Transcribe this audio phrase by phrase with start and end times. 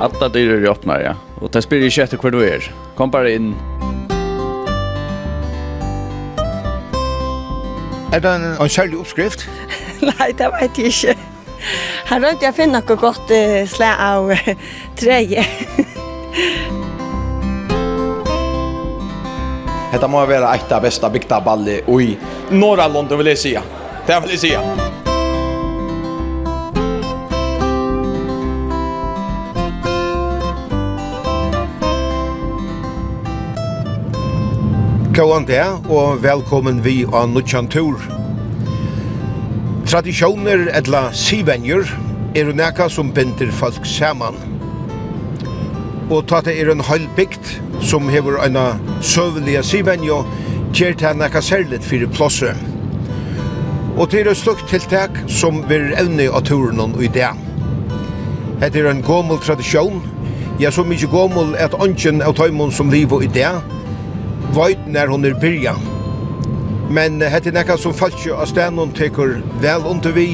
[0.00, 1.14] Alla dyrer är öppna, ja.
[1.40, 2.74] Och det spyrir ju inte hur du är.
[2.96, 3.54] Kom bara in.
[8.12, 9.48] Er det en, en kjærlig oppskrift?
[10.00, 11.14] Nei, det vet jeg ikke.
[12.08, 14.48] Her rønte jeg finna noe godt uh, slæ av uh,
[14.98, 15.44] treje.
[19.92, 22.14] Detta må vera eitt av besta bygda balli i
[22.56, 23.62] norra London vil eg sia.
[24.08, 24.89] Det vil eg sia.
[35.20, 35.60] Gåan det,
[35.92, 37.98] og velkommen vi av Nutsjan Tur.
[39.84, 41.90] Tradisjoner etla sivenjer
[42.40, 44.38] er neka som binder folk saman.
[46.08, 47.50] Og ta det er en halvbygd
[47.84, 48.62] som hever eina
[49.04, 50.22] søvelige sivenjo,
[50.72, 52.54] gjer det neka særligt fyrir plåse.
[53.98, 57.28] Og det er et slukt tiltak som vil evne av turen i det.
[58.62, 60.00] Det er en gommel tradisjon,
[60.64, 63.52] ja, så mykje gommel at ongen av tøymon som liv og i det,
[64.54, 65.74] veit når hon er byrja.
[66.90, 70.32] Men hette nekka som falskje av stenon teker vel under vi,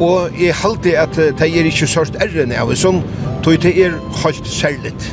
[0.00, 3.02] og jeg halte at det er ikke sørst erren av sånn,
[3.44, 5.10] tog det er halt særligt.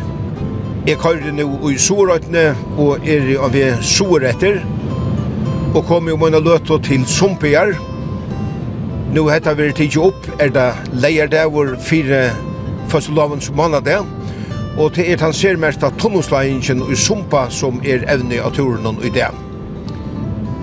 [0.88, 4.62] Jeg kører nå i Sorøytene og er av Sorøyter,
[5.74, 7.74] og kom jo mine løte til Sumpier.
[9.16, 10.70] Nå hette vi tidlig opp, er det
[11.00, 12.30] leierdavur fire
[12.92, 14.04] fastelavns måneder,
[14.78, 19.00] og til er han ser mest av tunnelslagingen i Sumpa som er evne av turen
[19.02, 19.30] i det.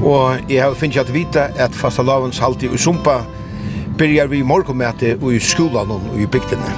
[0.06, 3.24] Og jeg har finnet at vita at fasta halte halti i Sumpa
[3.98, 6.74] byrjar vi morgonmæte i skolan og i bygdene.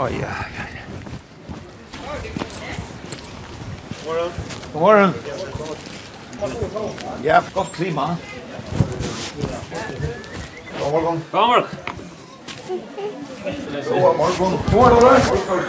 [0.00, 0.82] Oh, ja, ja, ja.
[4.04, 4.32] God morgen.
[4.72, 5.12] God morgen.
[7.24, 8.16] Ja, godt klima.
[10.90, 11.22] God morgon.
[11.30, 11.66] God morgon.
[13.90, 15.20] God morgon.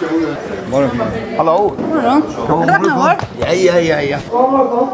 [0.09, 1.01] God morgon.
[1.37, 1.73] Hallå.
[2.47, 3.15] God morgon.
[3.39, 4.17] Ja, ja, ja, ja.
[4.29, 4.89] God morgon.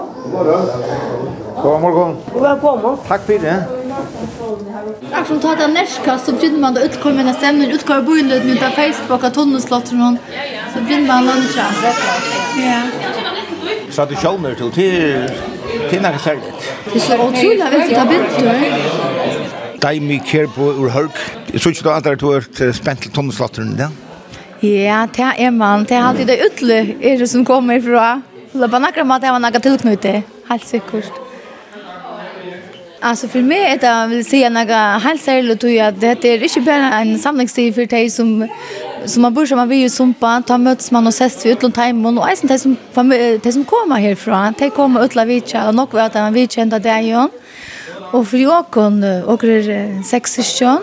[1.63, 2.17] God morgon.
[2.41, 2.97] Välkommen.
[3.07, 3.63] Tack för det.
[5.11, 8.59] Jag som tar den närskast så bjuder man då utkommer när stämmer utkommer bullet med
[8.59, 10.17] på Facebook att hon slått någon
[10.73, 11.57] så bjuder man lunch.
[12.57, 12.81] Ja.
[13.89, 15.29] Så att du själv mer till till
[15.89, 16.73] till något särskilt.
[16.93, 19.06] Det är så otroligt att ta bilder.
[19.87, 21.19] Daimi Kjerbo ur Hørg.
[21.53, 23.87] Jeg tror ikke du andre du er spent til tonneslatteren, ja?
[24.59, 25.85] Ja, det er man.
[25.87, 26.79] Det er alltid det utle
[27.11, 28.07] er som kommer fra.
[28.53, 30.27] La bare nakker mat, at jeg var nakker tilknyttet.
[30.49, 31.23] Helt sikkert.
[33.01, 36.61] Alltså för mig är det vill säga några helt särskilt och att det är inte
[36.61, 38.47] bara en samlingstid för dig som
[39.05, 41.71] som man bor som man vill ju sumpa ta möts man och ses vi utlån
[41.71, 42.77] time och isen det som
[43.43, 46.99] det som kommer härifrån det kommer utla vitcha och nog vet man vi känner det
[46.99, 47.29] igen.
[48.11, 50.81] Och för jag kan åker sex session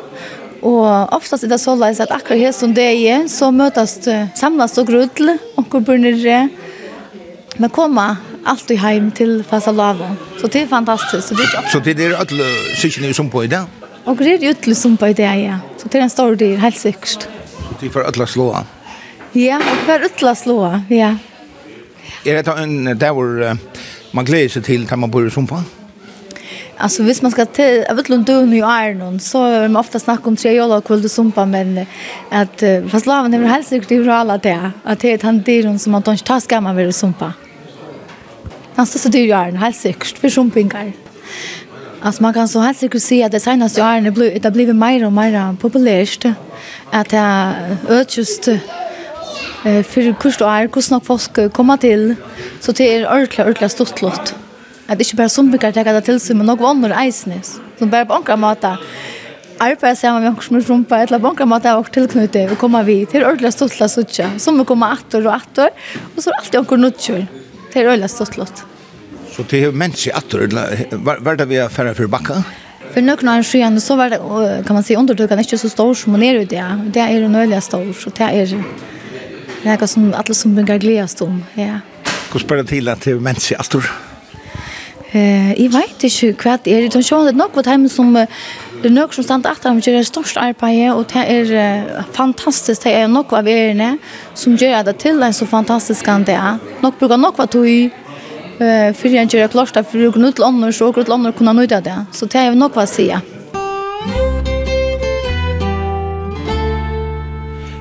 [0.60, 4.78] och oftast är det så läs att akkurat här som det är så mötas samlas
[4.78, 6.48] och grudl och börnar
[7.56, 10.16] men komma allt i hem till fasta lava.
[10.40, 11.28] Så det är fantastiskt.
[11.28, 12.44] Så det är Så det är alla
[12.76, 13.64] sessioner som på idag.
[14.04, 15.58] Och det är ju som på idag ja.
[15.76, 17.28] Så det är en stor del helt säkert.
[17.80, 18.64] Det är för alla slåa.
[19.32, 20.82] Ja, och för alla slåa.
[20.88, 21.16] Ja.
[22.24, 23.58] Er det en där
[24.12, 25.54] man gleder seg til kan man bor i sumpa?
[25.54, 25.83] Ja.
[26.76, 29.76] Alltså visst man ska till jag vet inte om du är någon så är man
[29.76, 31.86] ofta snack om tre jolla kväll och sumpa men
[32.30, 35.92] att fast laven är helt säkert i alla det att det är han det som
[35.92, 37.32] man tar ta ska man vill sumpa.
[38.74, 40.92] Alltså så det är ju helt säkert för sumpingar.
[42.00, 45.06] Alltså man kan så helt säkert se att det senaste åren blir det blir mer
[45.06, 46.24] och mer populärt
[46.90, 52.14] att det är just eh för kurs och är kostnad folk komma till
[52.60, 54.34] så det är ordentligt ordentligt stort lott.
[54.88, 57.56] At ikke bare sumpikar teka det til seg, men noen andre eisnes.
[57.78, 58.74] Som bare på enkla måte
[59.62, 62.82] arbeid sammen med oss med rumpa, eller på enkla måte er også tilknyttet og komme
[62.84, 64.04] vi til ordentlig stortla Så
[64.38, 65.70] Som vi kommer atter og atter,
[66.16, 67.26] og så er alltid onker nutjur
[67.72, 68.46] til ordentlig stortla.
[69.34, 72.44] Så det er menneske atter, eller var det vi er ferdig for bakka?
[72.94, 76.12] För några år sedan så var det kan man säga undertukan inte så stor som
[76.12, 76.54] man är ute.
[76.54, 76.80] Ja.
[76.86, 78.64] Det är ju nöjliga stor så det är
[79.62, 81.44] det är som alla som bygger glädjas om.
[81.54, 81.80] Ja.
[82.30, 84.13] Hvordan spør det til at det är människor?
[85.14, 86.88] Eh, jag vet ikke hva det er.
[86.88, 88.14] Jeg tror det något hem hva det som
[88.84, 92.82] det er nok som stannar etter dem gör det största arbetet och det er fantastiskt.
[92.82, 93.98] Det är något av er
[94.34, 96.58] som gör det till en så fantastisk kan det är.
[96.80, 100.72] Något brukar något vara tog eh för jag gör klart för att nå till andra
[100.72, 102.04] så och andra kunna nöjda det.
[102.12, 103.20] Så det är ju nog vad säga.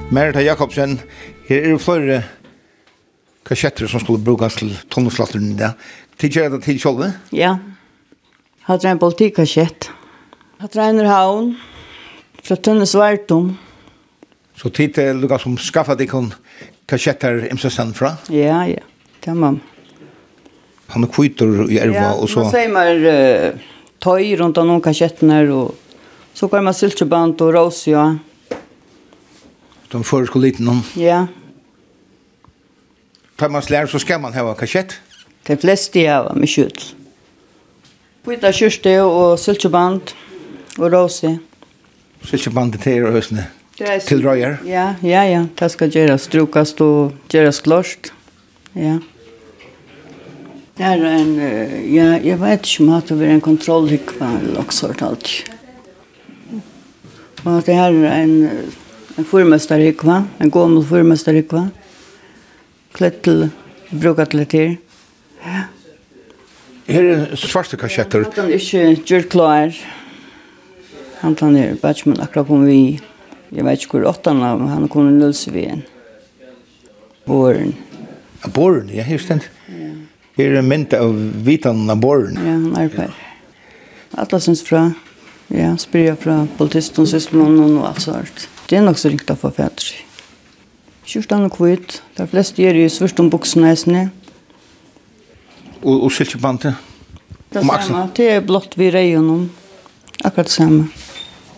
[0.09, 0.99] Merita Jakobsen,
[1.47, 2.23] her er det flere
[3.45, 5.71] kassetter som skulle brukes til tonneslatteren i dag.
[6.21, 7.11] Tidkjer det til kjolde?
[7.33, 7.55] Ja.
[8.67, 9.89] Hatt rein politikaskjett.
[10.61, 11.53] Hatt reiner haun.
[12.43, 13.53] Fra tønne svartum.
[14.59, 16.31] Så tid til lukka som skaffa deg kon
[16.93, 18.17] i imsestan fra?
[18.29, 18.83] Ja, ja.
[19.23, 19.61] Det man.
[20.93, 22.43] Han er kvitor i erva og så...
[22.43, 23.69] Ja, man sier man uh,
[24.03, 25.73] tøy rundt av noen kasjettene og
[26.35, 28.03] så går man siltjebant og rosja.
[29.89, 30.83] De føreskå liten om?
[30.99, 31.25] Ja.
[33.39, 34.99] Tar man slær så skal man ha kassett?
[34.99, 35.12] Ja.
[35.43, 36.83] De fleste av med er kjøtt.
[38.23, 40.13] Hvita kjørste og syltjeband
[40.79, 41.33] og råse.
[42.23, 43.49] Syltjeband til røsene?
[43.75, 44.61] Til røyer?
[44.63, 45.41] Ja, ja, ja.
[45.59, 48.13] Det skal gjøres strukast og gjøres klart.
[48.77, 48.99] Ja.
[50.77, 51.33] Det er en,
[51.91, 55.33] ja, jeg vet ikke om at det er en kontrollhykva eller også sånt alt.
[57.43, 58.33] Og at det er en,
[59.19, 61.67] en formøsterhykva, en gammel formøsterhykva.
[62.95, 63.49] Klett til,
[63.91, 64.73] bruker til det her.
[65.43, 68.25] Her er svarte kassetter.
[68.35, 69.75] Han er ikke gjort klar.
[71.23, 72.99] Han tar ned bætsmen akkurat kom vi.
[73.53, 75.83] Jeg vet ikke hvor åttan av, men han kom en løse vi en.
[77.27, 77.75] Båren.
[78.51, 79.47] Båren, ja, her stendt.
[80.33, 81.13] Her er en mynd av
[81.45, 82.39] vitanen av båren.
[82.41, 83.19] Ja, han arbeider.
[84.17, 84.87] Alla syns fra,
[85.53, 88.47] ja, spyrir fra politisten, sysmenen og alt sånt.
[88.67, 90.01] Det er nok så ringt av forfædre.
[91.05, 93.79] Kjørstan og kvitt, de fleste gjør i svørst om buksene i
[95.83, 96.75] og, og silkebandet?
[97.53, 99.49] Det om samme, det er blått vi reier noen.
[100.23, 100.87] Akkurat det samme.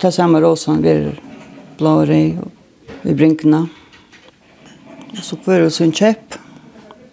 [0.02, 1.06] Det samme rosan, vi er
[1.80, 2.52] blå og rei og
[3.06, 3.66] vi brinkene.
[5.16, 6.36] Og så kvar vi sin kjepp.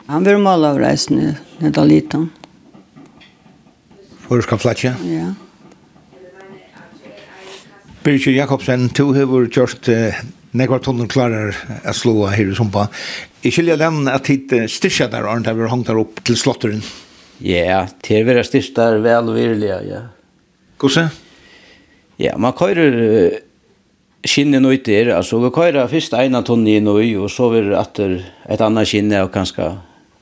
[0.09, 1.31] Han vil måle av reisen i
[1.63, 2.31] Nedaliten.
[4.27, 4.95] Førska flatje?
[5.07, 5.31] Ja.
[8.03, 10.17] Birgit Jakobsen, du har gjort uh,
[10.53, 12.89] nekvar tonnen klarar at slå her i sumpa.
[13.43, 16.83] Jeg skiljer den at hit styrkja der, Arne, der vi hangt der opp til slotteren.
[17.43, 20.03] Ja, det vi er styrkja der vel og ja.
[20.79, 21.11] Hvordan?
[22.21, 23.39] Ja, man køyrer uh,
[24.27, 28.21] skinnen ut der, altså vi køyrer først ena tonn i nøy, og så vil atter
[28.51, 29.73] et annet skinne, og kanskje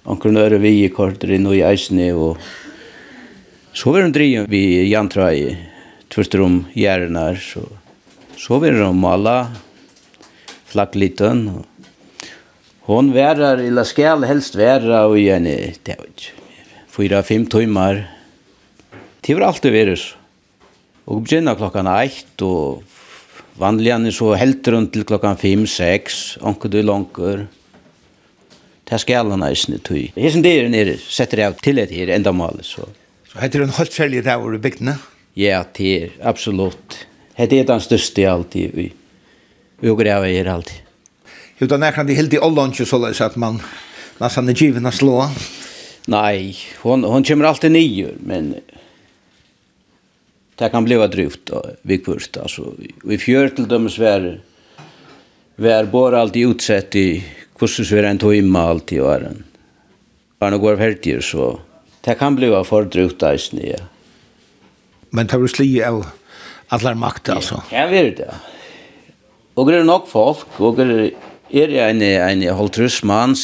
[0.08, 2.38] anker nøyre vi i korter i nøy eisene, og
[3.76, 5.50] så vil de drive vi jantra i
[6.10, 7.64] tvørter om gjerne, så,
[8.40, 9.36] så vil de mala,
[10.70, 11.44] flaggliten.
[12.90, 16.32] Hon værar, eller skal helst væra i en, det var ikke,
[16.90, 18.04] fyra-fem timmar.
[19.20, 20.06] Det var alltid vært.
[21.10, 22.82] Og begynner klokkan eitt, og
[23.60, 27.46] vanligane så helt rundt til klokkan fem, seks, onker du langer.
[28.90, 30.08] Det skal han eisne tøy.
[30.16, 32.88] Her som det nere, setter jeg til et her enda malet, så.
[33.30, 34.96] Så heter det en holdt kjærlighet var over i bygdene?
[35.38, 37.04] Ja, det er, absolutt.
[37.38, 38.88] Det er den største alltid vi
[39.80, 40.80] vi og greve er alltid.
[41.60, 43.60] Jo, da nekker det helt i ållandsje så løs at man
[44.20, 45.16] nesten er given å slå.
[46.10, 48.54] Nei, hon, hon kommer alltid nio men
[50.60, 51.50] det kan bli drygt
[51.82, 52.36] vi kvart.
[52.36, 52.74] Alltså,
[53.04, 54.40] vi fjör till dem svär
[55.56, 57.24] var bara alltid utsett i
[57.58, 59.44] kursen svär en timma alltid och en.
[60.38, 61.60] Bara går färdigt så
[62.00, 63.76] det kan bli för drygt i snö.
[65.10, 66.06] Men tar du sli av
[66.68, 67.62] allar makt alltså?
[67.72, 68.34] Ja, det är det.
[69.60, 71.10] Og det er nok folk, og det
[71.52, 73.42] er en, en holdtrus manns,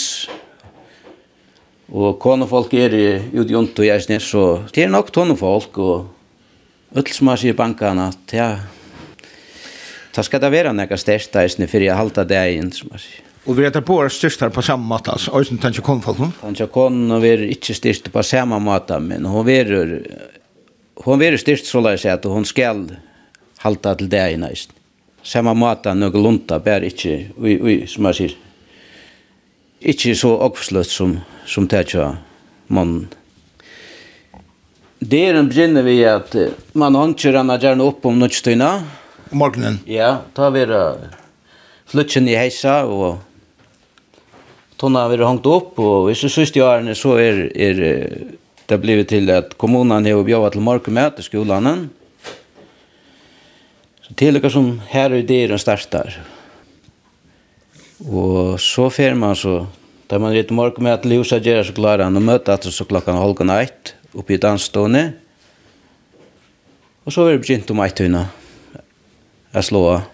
[1.93, 2.95] og konefolk er
[3.35, 7.59] ute i ondt og gjersne, så det er nok tonefolk, og öll som har sier
[7.59, 8.63] bankene, det er,
[10.17, 13.29] det skal det være noe størst gjersne, for jeg halter det inn, som jeg sier.
[13.45, 16.25] Og vi retter på å styrst her på samme måte, altså, og som tanke konfolk,
[16.25, 16.31] no?
[16.41, 19.77] Tanke kon, vi er ikke styrst på samme måte, men hun er,
[21.05, 22.87] hun er styrst så la jeg at hun skal
[23.61, 24.81] halta til det inn, nesten
[25.27, 28.37] samma måte noe lunta, bare ikke, ui, ui, som jeg sier,
[29.93, 32.17] ikke så oppsløtt som, som det er
[32.73, 32.97] man.
[34.99, 36.33] Det er en begynner vi at
[36.75, 38.71] man håndkjør han gjerne opp om nødstøyna.
[39.31, 39.81] Om morgenen?
[39.91, 40.83] Ja, ta vi da
[41.91, 43.21] flytjen i heisa og
[44.81, 47.83] tonna har vi hongt opp og i så siste årene så er, er
[48.67, 51.77] det blivit til at kommunen har bjøvet til morgenmøte i skolene.
[51.85, 52.06] Mm
[54.07, 56.15] Så det er som her og der den startar.
[58.07, 59.67] Og så fer man så,
[60.07, 62.85] da man ritt morgen med at Liusa gjør så klarer han å møte at så
[62.87, 65.09] klokkan halvgan eit oppi i dansstående.
[67.03, 68.29] Og så er det begynt om eit hunna.
[69.57, 70.07] Jeg slå av.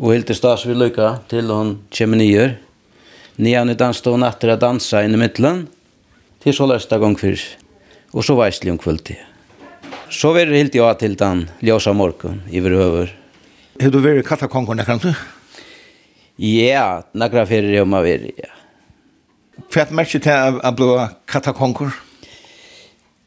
[0.00, 2.56] Og helt til stas vi lykka til hon kommer nyer.
[3.36, 5.66] Nian i dansstående etter å dansa inn i middelen.
[6.40, 7.36] Til så løsta gong fyr.
[8.16, 9.33] Og så veislig om kvöldtid.
[10.10, 13.10] Så var det helt ja til den ljusa morgen i över.
[13.80, 15.14] Har du vært katakongon där du?
[16.36, 18.50] Ja, några fyrir jag har varit, ja.
[19.70, 21.92] Fett märker til å bli katakongon?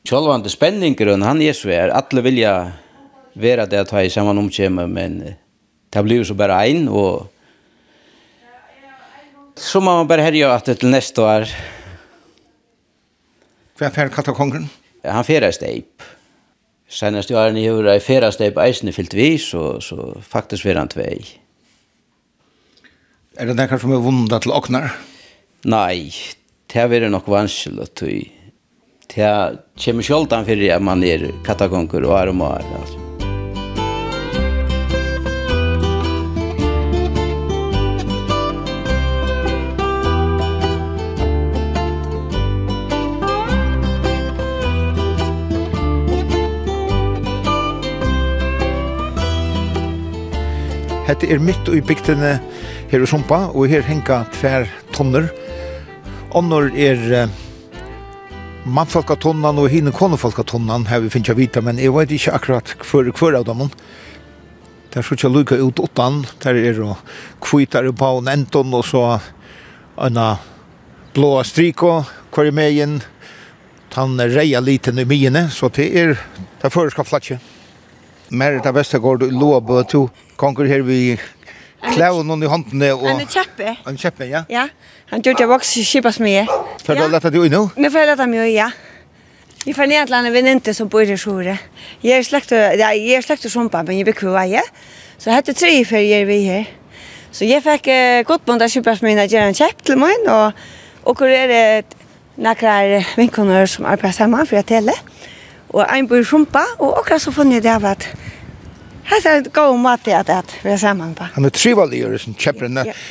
[0.09, 1.89] Självande spänningen, han är svär.
[1.89, 2.71] Alla vilja
[3.33, 5.35] vera det att ha i samman omkjemme, men
[5.89, 7.27] det blir så bare en og
[9.57, 11.49] Så må man bare herja at til neste år.
[13.77, 14.69] Hva er katakongen?
[15.03, 16.03] Han fyrir steip.
[16.87, 20.91] Senast jo Arne gjør ei ferasteg på eisene fyllt vi, så, så faktisk var han
[20.91, 21.19] tvei.
[23.37, 24.93] Er det nekkar som er vunda til oknar?
[25.67, 26.07] Nei,
[26.71, 28.21] det er vært nok vanskelig å tøy.
[29.11, 29.33] Det
[29.83, 33.06] kommer sjoldan fyrir at man er katagonger og armar, altså.
[51.07, 52.33] Hette er midt i bygtene
[52.91, 55.29] her i Sumpa, og her henga tver tonner.
[56.35, 57.29] Onnor er
[58.67, 63.39] mannfolkatonnan og hine konefolkatonnan her vi finnes vita, men jeg vet ikke akkurat hver, hver
[63.39, 63.63] av dem.
[64.91, 66.99] Det er så ikke lukka ut åttan, der er og
[67.39, 69.05] kvitar på en enton, og så
[70.03, 70.21] en
[71.15, 72.01] blåa striko,
[72.35, 72.99] hver i megin,
[73.95, 76.17] han reia liten i mine, så det er
[76.61, 77.39] det føreska flatje.
[78.29, 81.17] Merita Vestergaard lova to konkur her vi
[81.93, 83.75] klæv någon i handen och Han är kjeppe.
[83.87, 84.43] En kjeppe, ja.
[84.49, 84.67] Ja.
[85.09, 86.45] Han gjør det vokse kjipas mye.
[86.45, 86.47] med.
[86.83, 88.71] För då lätta du Nå Nu för lätta mig, ja.
[89.65, 91.57] Jag får ner landa en inte som bor i Sjore.
[92.01, 94.61] Jag är släkt ja, jag är släkt och sompa men jag bekvar ja.
[95.17, 96.65] Så hade tre för jag vi här.
[97.31, 100.51] Så jag fick eh, gott bonda skippas med när jag en käpp till mig och
[101.03, 101.83] och hur är det
[102.35, 104.93] några vinkoner som arbetar samman för att tele.
[105.67, 108.07] Och en bor i Sjumpa och också så fann jag det av att
[109.09, 111.23] Här är det god mat i att äta, vi är samman på.
[111.33, 112.35] Han er trivlig och sin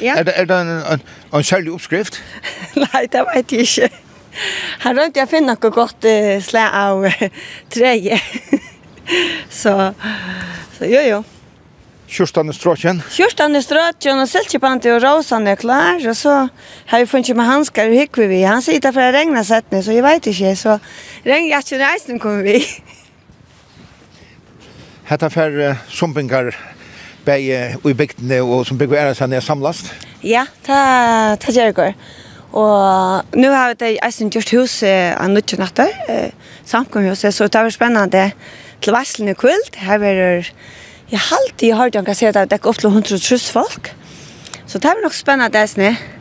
[0.00, 0.16] ja.
[0.16, 1.00] Er det, er det en, en,
[1.32, 2.22] en særlig oppskrift?
[2.76, 3.88] Nei, det vet jeg ikke.
[4.84, 7.06] Han rønte jeg finne noe godt uh, slä av
[7.72, 8.20] träje.
[9.62, 9.92] så,
[10.78, 11.22] så jo jo.
[12.06, 13.00] Kjørstan stråkjen?
[13.10, 16.34] Kjørstene er stråkjen, og selskipante og rosan er klar, og så
[16.92, 18.44] har vi funnet med hanskar og hikker vi.
[18.46, 20.76] Han sitter for å regne settene, så jeg vet ikke, så
[21.24, 22.60] regner jeg ikke reisen kommer vi.
[25.06, 26.50] Hetta fer sumpingar
[27.26, 29.92] bæði i bygdene og som bygger æra sann er samlast.
[30.26, 31.92] Ja, ta ta gjør gergur.
[32.56, 35.92] Og nu har det eisen gjort hus av nødtje natter,
[36.64, 38.30] samkomhuset, så det var spennende
[38.80, 39.76] til Veslene kvöld.
[39.76, 40.52] Her var det,
[41.10, 43.92] jeg har alltid hørt om Hardjanka sier at det er opp til 100 trus folk.
[44.66, 45.82] Så det var nok spennende eisen.
[45.82, 46.15] Ja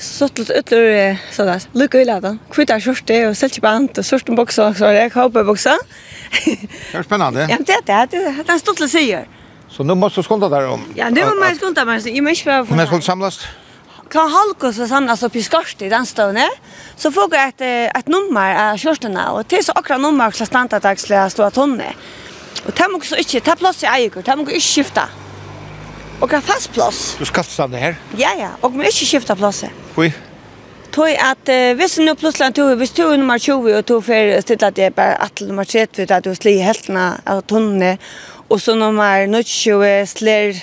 [0.00, 1.62] så till ytter så där.
[1.72, 2.38] Lucka i ladan.
[2.52, 5.78] Kvitta skjorte och silkeband och sorten boxar så där cowboyboxar.
[6.92, 7.46] Det är spännande.
[7.50, 9.28] Ja, det det det det står till sig.
[9.68, 10.84] Så nu måste du skonta där om.
[10.94, 12.66] Ja, nu måste man skonta men i mig för.
[12.74, 13.46] Men skulle samlas.
[14.10, 16.48] Kan halka så samlas upp i skorsten i den stövne.
[16.96, 17.60] Så får jag ett
[17.96, 21.94] ett nummer av skjortorna och till så akra nummer så stanta dagsliga stora tonne.
[22.66, 25.08] Och tar också inte, Ta plats i eier, tar också ikke skifta.
[26.20, 27.16] Og har fast plass.
[27.18, 27.94] Du skal stande her?
[28.18, 28.50] Ja, ja.
[28.62, 29.72] Og vi ikke skifta plasset.
[29.96, 30.10] Ui?
[30.92, 34.40] Tøy at uh, hvis nu plutselig tog, hvis du er nummer 20 og tog for
[34.42, 37.96] stille at det bare at nummer 30 at du sli heltene av tunnene
[38.50, 40.58] og så nummer 20 slir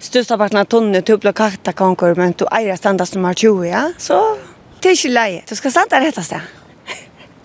[0.00, 3.66] størsta parten av tunnene til å bli kakta konkur men du eier standast nummer 20,
[3.68, 3.84] ja?
[3.98, 4.16] Så
[4.80, 5.42] det er ikke leie.
[5.48, 6.40] Du skal standa rett av sted.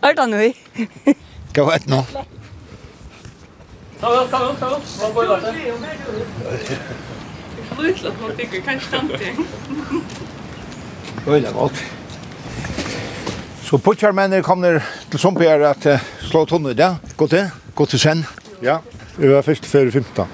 [0.08, 0.54] Ørda nu i.
[1.56, 2.06] Gå et nå.
[4.02, 4.48] Kom,
[7.78, 9.20] lutla på tycker kanske tante.
[11.28, 11.72] Oj, det var.
[13.62, 16.96] Så putjar männer kommer till Sumpier att uh, slå tunnor där.
[17.16, 18.26] Gå till, gå till sen.
[18.60, 18.82] Ja,
[19.16, 20.28] vi var först före 15.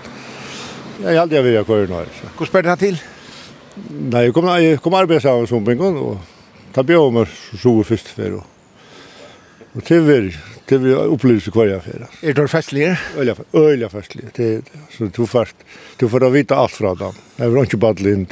[1.04, 2.06] Jag hade jag vill kvar nu.
[2.40, 2.98] Hur spelade det till?
[3.90, 6.18] Nej, jag kom jag kom arbeta som Sumpingen och
[6.74, 7.30] ta bjömer
[7.62, 8.44] så först för och.
[9.74, 10.02] Och till
[10.68, 12.08] det vi upplevelse kvar jag för.
[12.22, 13.00] Är det festligare?
[13.18, 14.32] Öliga, öliga festligare.
[14.36, 14.62] Det,
[14.98, 15.56] så du fast,
[15.98, 17.14] du får vita allt från dem.
[17.36, 18.28] Jag vill inte badla in.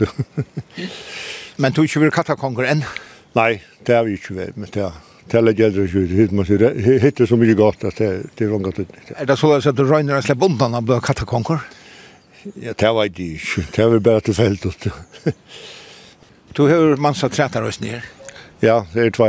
[1.56, 2.84] Men du inte vill katta konkurren?
[3.34, 4.92] Nej, det har vi inte väl, men det har
[5.28, 8.88] Tella gäller ju hit man det hittar så mycket gott att det det långa tid.
[9.16, 11.60] Är det så att du rönner släpp undan av blå katakonkor?
[12.44, 13.40] Ja, det var det.
[13.76, 14.88] Det var bara till fältet.
[16.54, 18.06] Du hör man så trätar oss ner.
[18.60, 19.28] Ja, det är två.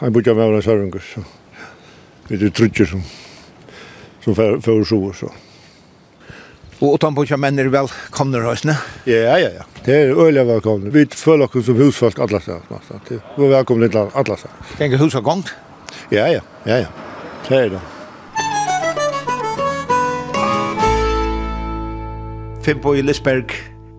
[0.00, 1.20] Jag bodde med en runt så
[2.28, 3.02] vi er trutjer som,
[4.24, 5.32] som fører så og så.
[6.80, 8.74] Og utanpå ikke menn er velkomne høysene?
[9.08, 9.66] Ja, ja, ja.
[9.84, 10.92] Det er øyelig velkomne.
[10.92, 12.62] Vi føler oss som husfolk alle steder.
[13.08, 14.72] Det er velkomne til alle steder.
[14.78, 15.54] Tenker har gongt?
[16.10, 16.88] Ja, ja, ja, ja.
[17.48, 17.84] Det er det.
[22.64, 23.52] 5 på i Lisberg.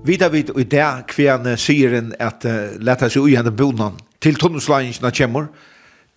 [0.06, 3.98] Vita vid og i det kvian sier en at uh, leta seg ui henne bonan
[4.22, 5.48] til tunnelslagingen av kjemmer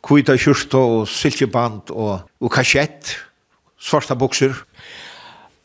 [0.02, 3.16] kvita kjursta og silkeband og, og kasjett,
[3.78, 4.54] svarta bukser.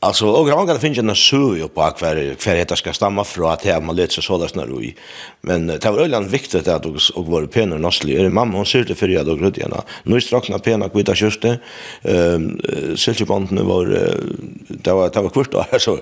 [0.04, 3.66] Alltså och jag kan finna en sörj på hver hver heter ska stamma från att
[3.66, 4.96] här man löser sådär snarare i.
[5.42, 8.96] Men det var öland viktigt att och och vår penor nasli är mamma hon sörte
[8.96, 9.84] för jag då grödjarna.
[10.04, 11.60] Nu strakna pena kvita kjurste.
[12.02, 12.60] Ehm
[12.96, 13.86] silkebanden var
[14.68, 16.00] det var det var kvart så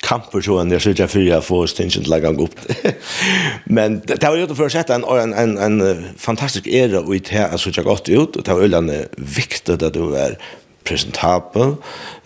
[0.00, 2.60] kamper så när så jag för jag får stingen lägga upp.
[3.64, 7.70] Men det har ju då sätta en en en en fantastisk era ut här så
[7.74, 8.36] jag gott ut.
[8.36, 10.38] Och det var öllande viktigt att du är
[10.84, 11.76] presentabel.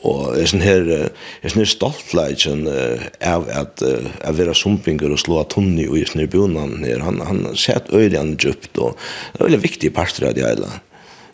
[0.05, 2.67] Og er sånn her er sånn her stoltleitjen
[3.25, 7.89] av at jeg vara sumpinger og slå tunni og i snurbunan her han, han sett
[7.93, 8.99] øylian djupt og
[9.33, 10.69] det er veldig viktig parter av det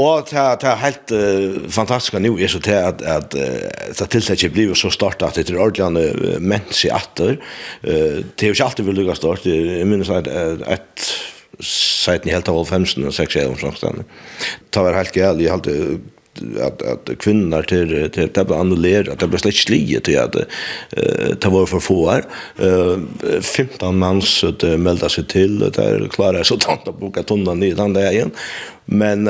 [0.00, 3.92] Og det er, det er helt uh, fantastisk nå, er så til at, at uh,
[3.98, 7.36] det tiltaket blir så stort at det er ordentlig uh, mens i atter.
[7.84, 9.46] Uh, det er jo ikke alltid vil lykkes stort.
[9.46, 11.06] Jeg minnes at et
[11.62, 14.04] siden i helt av 15 og 6 er omsorgstene.
[14.74, 16.00] Det var helt galt, jeg hadde
[16.60, 20.36] att att kvinnor till till att bli annullerade att det blir släkt slige till att
[21.40, 22.20] ta var för få
[22.58, 27.22] Eh 15 man så det melda sig till det är klara så tant att boka
[27.22, 28.30] tunnan i den där igen
[28.84, 29.24] men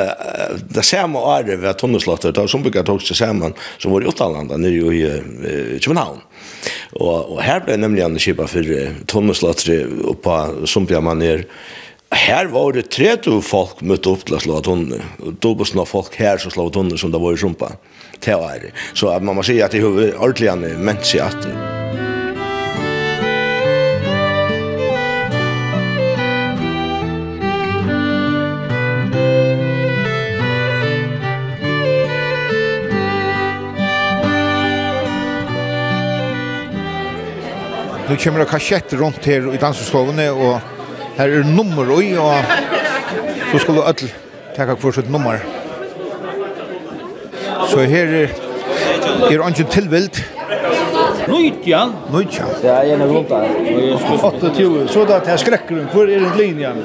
[0.68, 4.06] det samma är det vi har tonneslottet som brukar ta sig samman så var det
[4.06, 6.20] åtta nere i Köpenhamn
[6.92, 11.44] och och här blev nämligen skipa för tonneslottet och på som man är
[12.12, 15.04] Her var det 30 folk møtte opp til å slå tonner.
[15.40, 17.74] var det folk her som slå tonner som det var i rumpa.
[18.20, 18.74] Det var det.
[18.94, 21.54] Så man må si at det er ordentlig menn seg at det.
[38.04, 40.73] Nu kommer det kassetter rundt her i dansestovene, og
[41.16, 42.34] Her er nummer oi, og
[43.52, 44.12] så skulle ødel
[44.56, 45.38] teka kvar sitt nummer.
[47.70, 48.28] Så her er
[49.30, 50.22] er ungen tilvild.
[51.28, 51.92] Nutjan.
[52.12, 52.46] Nutjan.
[52.62, 53.44] Ja, jeg er rundt der.
[54.22, 54.88] 28.
[54.88, 55.86] Så da det skrekker hun.
[55.92, 56.82] Hvor er den linjen?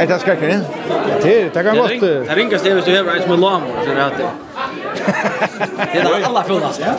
[0.00, 0.64] Er det skrekker den?
[1.22, 1.90] Det, det kan godt.
[2.00, 3.62] Det ringer sted hvis du hever en som er lam.
[3.84, 4.30] Så det er det.
[5.92, 6.94] Det er det alle fullast, ja.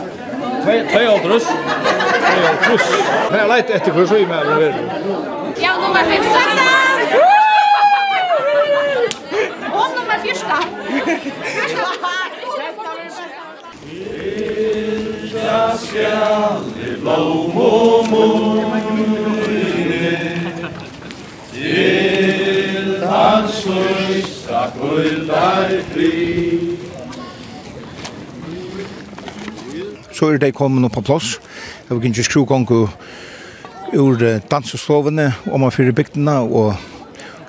[0.62, 1.42] Tvei aldrus.
[1.44, 2.84] Tvei aldrus.
[3.32, 4.74] Jeg leit etter hvor så i meg er
[5.62, 6.22] Ja, nummer 5.
[9.72, 10.32] Og nummer 4.
[15.34, 18.96] Ja, skal i blåmomorene
[21.52, 26.71] Til hans største kvöldar fri
[30.22, 31.40] så er det kommet på plass.
[31.88, 36.76] Jeg vil ikke skru gang ur dansestovene, om man fyrer bygdene og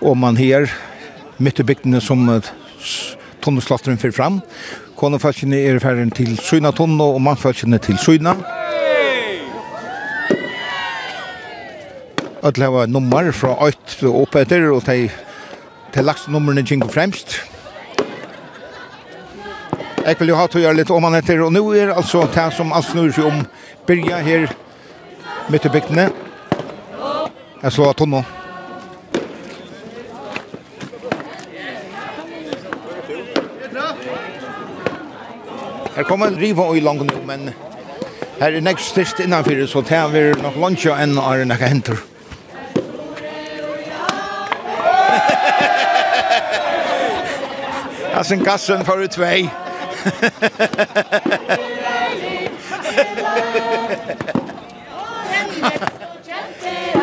[0.01, 0.65] om man her
[1.37, 2.25] midt i bygdene som
[3.45, 4.41] tonneslatteren fyrer fram.
[4.97, 8.33] Konefatsjene er ferdig til Søyna tonne og mannfatsjene til Søyna.
[12.41, 15.11] Ødel hava nummer fra 8 og oppetter og de,
[15.93, 17.37] de lagste numrene kjenker fremst.
[20.05, 22.27] Jeg vill jo ha til å gjøre lite om han heter och nu är alltså
[22.33, 23.45] det som alt snur seg om
[23.87, 24.49] börja här
[25.47, 26.09] mitt i bygdene.
[27.61, 28.23] Jeg slår tonen.
[35.95, 37.53] Her kommer en riva i langt nå, men
[38.39, 41.95] her er nekst styrst innanfyr, så det er nok luncha enn er nekka hentur.
[48.13, 49.62] Hasen Gassen får ut tvei.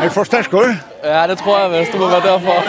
[0.01, 0.77] Er det for sterkere?
[1.05, 1.93] Ja, det tror jeg visst.
[1.93, 2.63] Det må være derfor.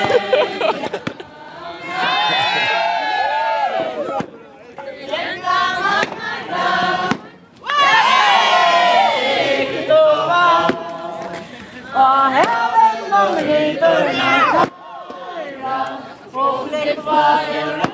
[16.33, 17.90] Og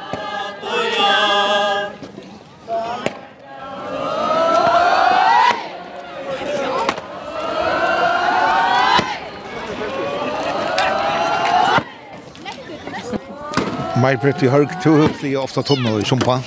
[14.07, 16.39] mig pretty hög to hopefully ofta tomma i sumpa.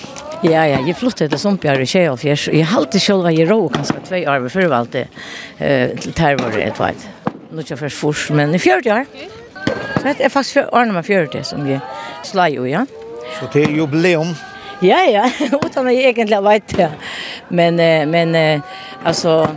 [0.42, 2.48] Ja, ja, jag flyttade till Sumpjar i Tjejavfjärs.
[2.48, 5.08] Jag har alltid själva i rå, kanske två år förr allt det.
[6.00, 7.08] Till terror, ett vet.
[7.52, 9.06] Nu kör först fors, men i fjörde år.
[9.96, 11.80] Så det är faktiskt för år nummer man som vi
[12.22, 12.86] slår ju, ja.
[13.40, 14.34] Så det är jubileum.
[14.80, 16.90] Ja, ja, utan att jag egentligen vet det.
[17.48, 17.76] Men,
[18.10, 18.62] men
[19.04, 19.48] alltså,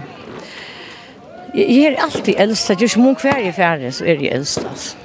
[1.54, 2.68] jag är alltid äldst.
[2.68, 4.66] det är inte många kvar i färden så är det äldst.
[4.70, 4.98] Alltså.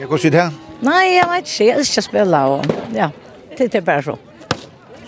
[0.00, 0.67] Jag går sitt det här.
[0.84, 1.64] Nei, jeg vet ikke.
[1.66, 2.40] Jeg elsker å spille.
[2.52, 3.10] Og, ja,
[3.58, 4.16] det er bare så.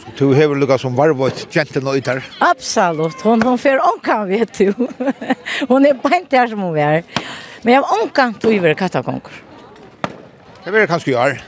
[0.00, 2.22] Så du har lukka som varvått kjente noe der?
[2.44, 3.22] Absolutt.
[3.22, 4.74] Hun, hun får ånkan, vet du.
[5.70, 7.04] hun er bænt der som hun er.
[7.62, 9.40] Men jeg har ånkan tog over kattakonkur.
[10.60, 11.40] Det blir det kanskje gjør.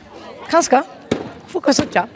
[0.49, 0.83] Kanskje.
[1.53, 2.07] Fokus ut, ja.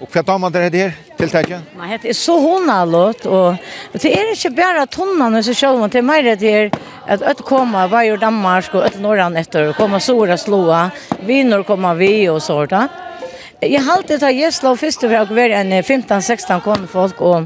[0.00, 1.60] Och vad damer man det här till täcke?
[1.78, 3.54] Nej, det är så hon har låt och
[3.92, 6.70] det är inte bara tonnan så själv det till mer det är
[7.06, 11.62] att att komma var ju Danmark och att norran efter och komma sora slåa vinner
[11.62, 12.88] komma vi och sånt där.
[13.60, 17.42] Jag har alltid tagit gästla först för jag var en 15-16 kom folk och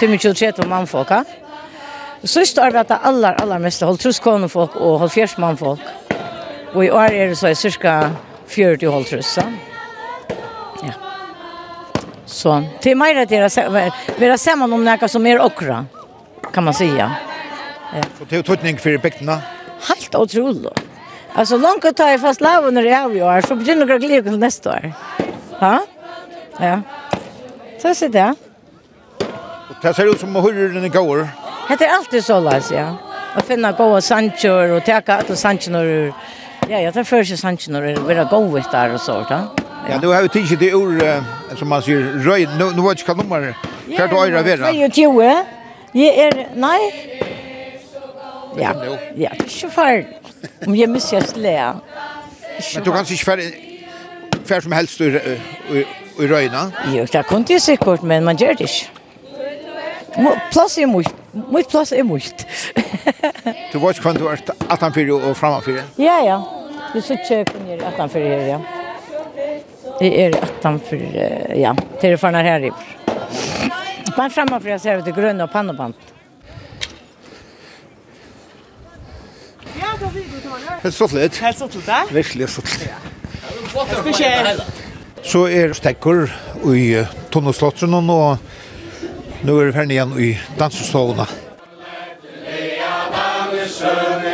[0.00, 1.08] 25-30 man folk.
[2.22, 5.56] Så står det att alla alla mest håll trus kom folk och håll fjärs man
[5.56, 5.80] folk.
[6.74, 8.10] Och i år är det så cirka
[8.46, 9.38] 40 håll trus.
[10.82, 11.09] Ja.
[12.30, 15.86] Så det är mer att det är samman om något som är okra,
[16.52, 17.16] kan man säga.
[18.18, 19.38] Så det är tutning för bäckna.
[19.88, 20.80] Helt otroligt.
[21.34, 23.98] Alltså långt att ta i fast laven när det är vi år, så blir några
[23.98, 24.92] glädje till nästa år.
[25.60, 25.80] Ja?
[26.60, 26.80] Ja.
[27.82, 28.34] Så ser det.
[29.68, 31.28] Och det ser ut som att hurra den går.
[31.78, 32.96] Det är alltid så, Lars, ja.
[33.34, 36.12] Att finna goda sanchor och täcka alla sanchorna.
[36.68, 39.46] Ja, jag tar för sig sanchorna och vara goda där och sådär.
[39.88, 41.00] Ja, du har vi tidsi det ur
[41.56, 43.40] som man sier, røy, nu nu vet ikke hva nummer
[43.90, 44.70] hva er det øyre vera.
[44.74, 45.22] Jag 22,
[45.94, 46.78] jeg er, nei,
[48.58, 48.72] Ja.
[48.72, 48.72] Ja,
[49.16, 50.04] det är ju fel.
[50.66, 51.72] Om jeg misser jeg slea.
[52.74, 53.40] Men du kan ikke fer,
[54.44, 55.10] fer som helst i
[56.20, 56.70] i røyna?
[56.94, 58.60] Jo, det kan ju se men man gjør det.
[58.60, 58.90] ikke.
[60.52, 61.14] Plass er mycket.
[61.32, 62.46] Mycket plass er mycket.
[63.72, 64.36] Du vet kvann du er
[64.68, 65.68] 18-4 för och.
[65.98, 66.40] Ja, ja.
[66.94, 68.58] Du sitter ikke hva du er 18-4, ja.
[70.00, 70.96] Jeg er attan för
[71.54, 72.76] ja, till för när här i år.
[74.16, 75.94] Bare för jag ser ut i grønne og panneband.
[79.80, 80.80] Ja, då vill du ta det.
[80.82, 81.36] Helt stått litt.
[81.36, 82.02] Helt stått litt, ja.
[82.10, 82.88] Virkelig stått litt.
[84.04, 84.60] Jeg skal.
[85.22, 86.32] Så är stekker
[86.74, 88.38] i Tonneslottsen och
[89.42, 91.26] nu är det ferdig igen i dansestående.
[92.44, 94.29] Lea,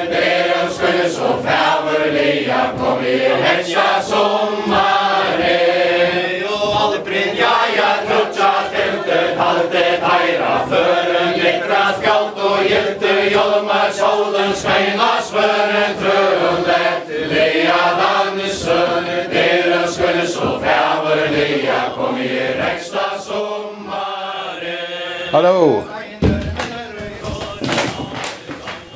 [25.37, 25.83] Hallo.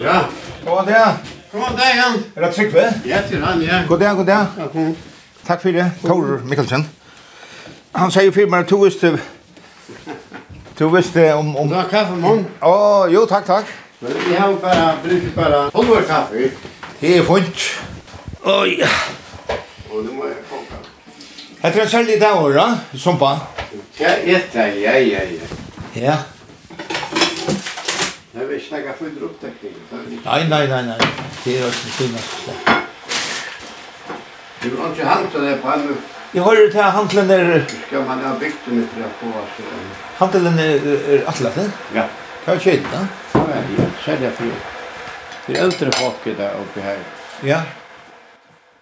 [0.00, 0.24] Ja.
[0.66, 1.14] God dag.
[1.66, 2.24] an dag, han.
[2.36, 2.94] Er det Tryggve?
[3.06, 3.82] Ja, til han, ja.
[3.88, 4.46] God dag, god dag.
[4.58, 4.96] Ja, kom.
[5.46, 6.88] Takk for det, Tor Mikkelsen.
[7.94, 9.18] Han sier for meg, to visste...
[10.78, 11.56] Du visste om...
[11.56, 11.68] om...
[11.68, 12.42] Du har kaffe med hon?
[12.64, 12.72] Å,
[13.12, 13.76] jo, takk, takk.
[14.00, 16.50] Men har bara brukt bara Hon kaffe.
[17.04, 17.70] Det er fint.
[18.48, 18.78] Oi.
[19.92, 20.84] Og nu må jeg komme.
[21.62, 23.20] Jeg er jeg selv i dag, da, som.
[24.00, 25.59] Ja, ja, ja, ja, ja.
[25.96, 26.16] Ja.
[28.34, 29.74] Jeg vil ikke snakke for opptekning.
[30.24, 30.98] Nei, nei, nei, nei.
[31.44, 32.26] Det er også det finnes.
[34.62, 35.96] Du har ikke handle det på alle.
[36.34, 37.64] Jeg har til handlen er...
[37.86, 39.56] Skal man ha bygd det litt på oss?
[40.18, 41.72] Handlen er, er atletet?
[41.94, 42.04] Ja.
[42.44, 43.00] Det er kjøtt, da?
[43.34, 43.88] Ja, ja.
[44.04, 44.44] Selger for
[45.46, 47.02] Det er eldre folk der oppe her.
[47.42, 47.60] Ja.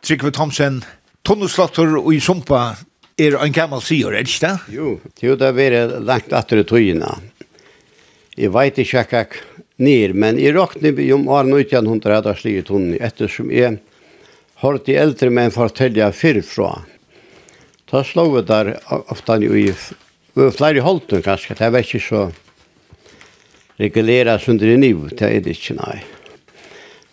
[0.05, 0.85] Trygve Thomsen,
[1.25, 2.75] Tonneslottor og i Sumpa
[3.19, 4.75] er en gammal sier, er ikke det?
[4.77, 7.13] Jo, jo det har vært langt etter i tøyene.
[8.39, 9.25] Jeg vet ikke hva
[9.83, 13.79] nir, men jeg råkne om åren og hundre hadde slik tunne, ettersom jeg
[14.63, 16.73] har de eldre menn fortelle fyrfra.
[17.91, 19.71] Da slå vi der ofte jo i
[20.55, 21.57] flere holdene kanskje.
[21.59, 22.31] det var ikke så
[23.79, 26.03] reguleras under niv, det er det ikke, nei.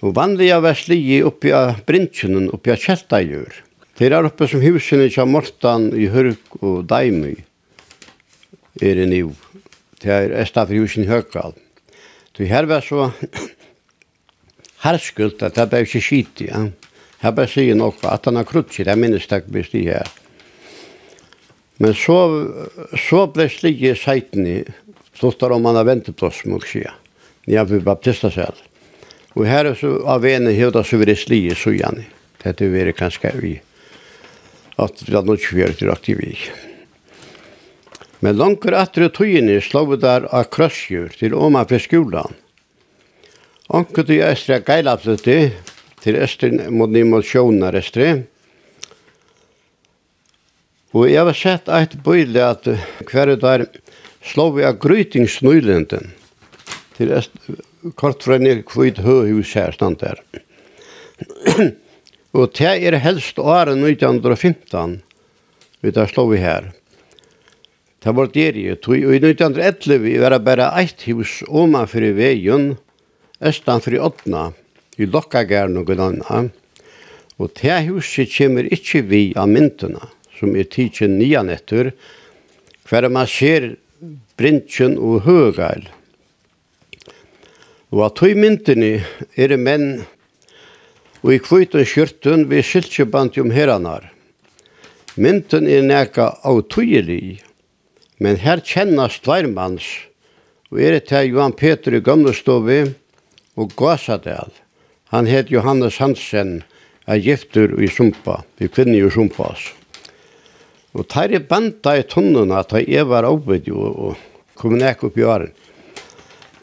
[0.01, 3.64] Og vanlige var slik oppi av brintjenen, oppi av kjeltajur.
[3.95, 7.37] Det er oppe som husene til Mortan i Hørk og Daimøy
[8.83, 9.29] er det nå.
[10.03, 11.53] Det er Estafri husen i Høgkall.
[12.35, 13.05] Det her var så
[14.85, 16.49] herskult at det ble ikke skit i.
[16.49, 16.65] Ja.
[17.21, 20.09] Jeg bare sier noe at han har krutsi, det er minnes takk best i her.
[21.79, 22.17] Men så,
[22.99, 24.57] så ble slige seiten i
[25.15, 26.97] sluttar om han har ventet venteplås, må jeg sier.
[27.47, 28.59] Nye vi baptista selv.
[29.39, 32.03] Og her er så av ene høyda så vi det i sujani.
[32.43, 33.55] Det er det vi er kanskje i
[34.81, 36.35] at vi hadde ikke til aktiv i.
[38.23, 42.33] Men langer etter tøyene slå vi der av krøsjur til Oma for skolen.
[43.69, 45.37] Anker til Østre Geilapsøtti,
[46.03, 48.09] til Østre mot Nimonsjonar Østre.
[50.95, 52.69] Og jeg har sett et bøyle at
[53.09, 53.65] hver der
[54.25, 56.13] slå vi av grytingsnøylenden
[56.97, 57.59] til Østre,
[57.99, 60.21] kort fra ned kvitt høyhus her stand der.
[62.35, 64.97] Og det er helst året 1915,
[65.79, 66.73] vi tar slå vi her.
[68.03, 72.11] Det var der jeg tog, og i 1911 vi var bare eit hus oma i
[72.11, 72.73] veien,
[73.39, 74.49] østanfor i åttna,
[74.99, 76.49] i Lokkagern og Gudanna.
[77.39, 80.03] Og det huset kommer ikke vi av myntene,
[80.35, 81.93] som er tidsen nian etter,
[82.83, 83.77] hver man ser
[84.35, 85.87] brintjen og høgail.
[87.95, 89.05] Og at tog myntene
[89.39, 90.03] er det menn
[91.25, 94.11] og i kvøyten skjørten vi skiltjebant om heranar.
[95.17, 97.39] Mynten er neka autøyelig,
[98.21, 99.87] men her kjennes tveirmanns,
[100.69, 102.77] og er det til Johan Peter i Gamlestovi
[103.57, 104.53] og Gåsadel.
[105.09, 106.59] Han het Johannes Hansen,
[107.07, 109.49] er gifter i Sumpa, vi kvinner i Sumpa.
[110.93, 114.13] Og tar i banta i tunnene, teir er var oppvidd, og
[114.53, 115.53] kom nek upp i åren.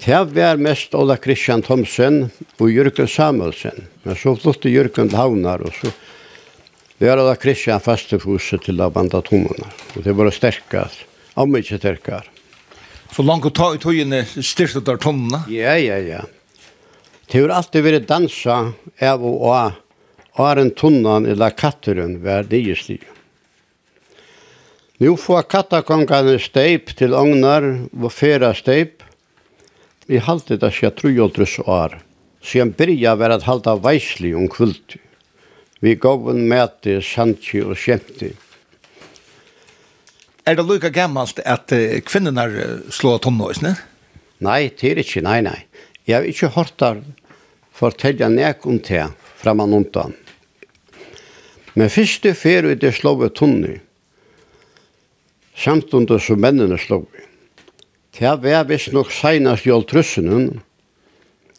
[0.05, 2.25] Det var mest Ola Christian Thomsen
[2.59, 3.85] og Jørgen Samuelsen.
[4.03, 5.93] Men så flyttet Jørgen til Havnar, og så
[6.99, 9.69] var Ola Christian faste huset til banda Tomona.
[9.95, 11.05] Og det var sterkast,
[11.39, 12.27] om ikke sterkere.
[13.15, 15.45] Så langt å ta i tøyene styrte der tonnene?
[15.53, 16.25] Ja, ja, ja.
[17.31, 18.59] Det har alltid vært dansa
[18.99, 19.79] av og av.
[20.43, 23.07] Åren Tunnan eller katteren var det i stiv.
[24.99, 29.05] Nå får kattakongene steip til ognar og fera steip
[30.07, 32.01] Vi halte det seg trujoldrus år.
[32.43, 34.99] Siden byrja var at halda veisli om kvöldi.
[35.83, 38.33] Vi gåven mæti, sandki og skjemti.
[40.47, 42.49] Er det lukka gammalt at uh, kvinnerna
[42.91, 43.77] slår tonåisne?
[44.43, 45.59] Nei, det er ikke, nei, nei.
[46.07, 47.03] Jeg har ikke hørt der
[47.75, 49.05] fortelja nek om det
[49.39, 50.15] framan undan.
[51.75, 53.79] Men fyrste fer ut det slået tunni,
[55.57, 57.32] samtundet som mennene slået.
[58.19, 60.61] Det var visst nok senast i åltrussenen.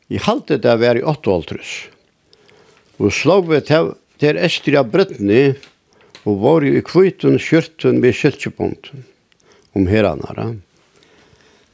[0.08, 1.72] I halte det var i åtte åltruss.
[3.02, 5.56] Og slå vi til, til Estria Brittany
[6.24, 9.02] og var jo i kviten skjørten med kjøltjepunkten
[9.74, 10.52] om herrannara.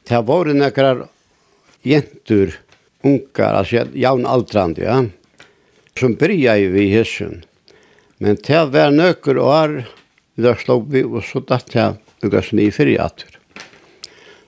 [0.08, 1.04] Det var nekrar
[1.86, 2.56] jentur,
[3.04, 5.02] unkar, altså jaunaldrand, ja,
[6.00, 7.44] som byrja i vi hissen.
[8.18, 9.82] Men det var nøkker år,
[10.40, 13.39] da slå vi, og så datt jeg ukas ni fyrir atur.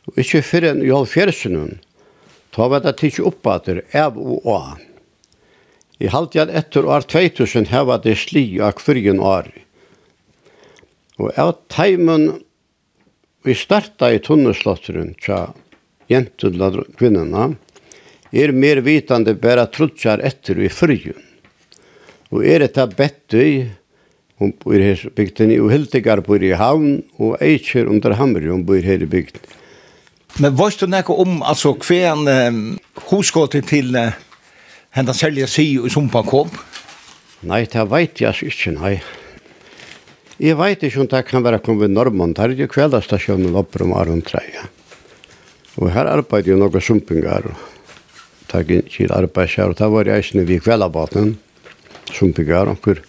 [0.10, 1.80] Og ikke før enn i halvfjerdsenen,
[2.52, 4.62] ta var det tidsi oppater, av og a.
[6.02, 9.52] I halvdjan etter år 2000 heva det sli av kvirgen år.
[11.22, 12.32] Og av teimen
[13.46, 15.52] vi starta i tunneslotteren tja
[16.10, 17.56] jentudla kvinnerne,
[18.32, 21.20] er mer vitande bæra trutsjar etter i fyrjun.
[22.32, 23.68] Og er etta bettøy,
[24.40, 28.80] hun bor her bygden i Uhildegar bor i havn, og eitkjer under hamri hun bor
[28.82, 29.44] her i bygden.
[30.39, 32.52] Men vad du näka om alltså kvän eh,
[33.10, 34.10] huskåte till eh,
[34.89, 36.50] hända sälja sig och sumpa kom?
[37.41, 39.00] Nei, det vet jeg ikke, nei.
[40.38, 42.36] Jeg vet ikke om det kan være kommet normann.
[42.38, 44.67] Det er jo kveldastasjonen oppe om Aron Treia.
[45.82, 47.50] Og her arbeider jo noen sumpinger.
[48.46, 51.34] Det er ikke arbeidsjær, og det var jeg ikke vi kveldabaten.
[52.13, 53.02] Sumpingar, onker.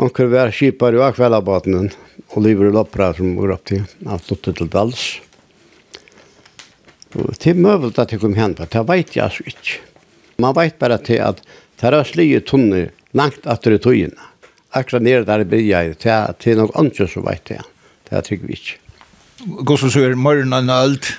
[0.00, 1.90] Onker var skipar jo av kveldabaten.
[2.32, 3.84] Og livet er oppra som går opp til.
[4.08, 5.06] Han flyttet til Dals.
[7.16, 9.78] Og til møvelt at jeg kom hen på, det vet jeg altså ikke.
[10.42, 11.40] Man vet bare til at
[11.80, 14.32] det er slige tunner langt etter i togene.
[14.76, 17.62] Akkurat nere der i bygget, det er til noen andre som vet det.
[18.08, 18.80] Det er trygg vi ikke.
[19.68, 21.12] Gås og så er morgenen og alt?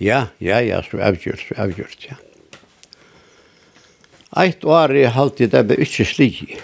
[0.00, 2.16] Ja, ja, ja, så avgjort, så avgjort, ja.
[4.42, 6.56] Eit år er alltid det ble ikke slik.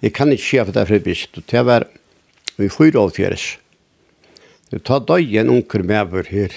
[0.00, 1.36] Jeg kan ikke skje for det for bist.
[1.50, 1.84] Det var
[2.56, 3.44] vi fyra av fjeres.
[4.72, 6.56] Det tar døgn unker med over her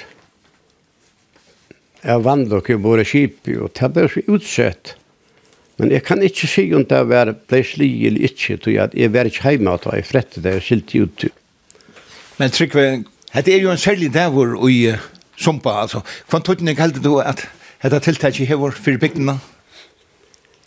[2.03, 4.95] jeg vant dere våre kjip, og det ble så utsett.
[5.79, 8.97] Men jeg kan ikke si om det var ble sli eller ikke, tror jeg at
[8.99, 11.29] jeg var ikke hjemme og jeg frette det og skilte ut.
[12.39, 12.83] Men Trygve,
[13.35, 15.07] det er jo en særlig dag hvor i uh,
[15.39, 16.01] Sumpa, altså.
[16.27, 17.45] Hva tog tøtning heldig du at
[17.79, 19.38] dette tiltaket hever for bygdene?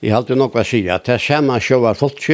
[0.01, 2.25] Jeg heldig nok å si at det er samme sjåa folk,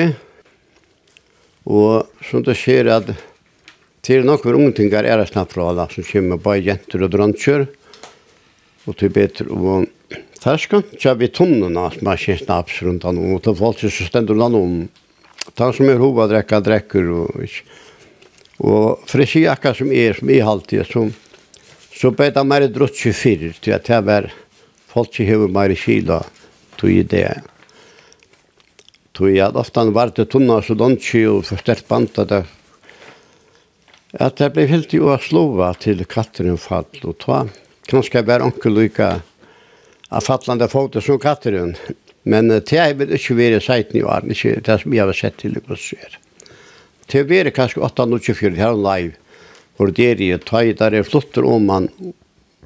[1.68, 6.06] og som du ser at det er noen ungtingar er det snart fra alle som
[6.06, 7.87] kommer bare jenter og drontkjør, og
[8.88, 9.88] og til bedre og
[10.40, 14.40] terska, tja vi tunnene som er kjenner snaps rundt han og til folk som stender
[14.40, 14.80] han om
[15.48, 17.44] Det er som er hova drekka drekker og
[18.58, 21.12] og frisi jakka som er som er alltid, som
[21.94, 24.28] så ble det mer drott 24, til at det var
[24.90, 26.18] folk som har mer kila
[26.76, 27.40] tog i det
[29.12, 32.44] tog i at oftan var til tunna så donsi og forstert banta det
[34.18, 37.42] at det ble helt jo å slova til katteren fall og ta
[37.88, 39.08] kanskje bare onkel lykke
[40.08, 41.74] av fattende folk som katteren.
[42.28, 45.38] Men det er vel ikke vært seit i åren, ikke det som jeg har sett
[45.40, 45.98] til å se.
[47.08, 49.14] Det er vært kanskje 8-24 her live,
[49.78, 51.88] hvor det er i et tøy, der er flotter om man,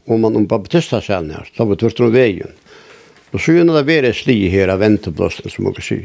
[0.09, 2.57] om man om Baptista selv her, da var tvert om veien.
[3.33, 6.01] Og så gjør det vært sli her av venteblåsen, som man kan si.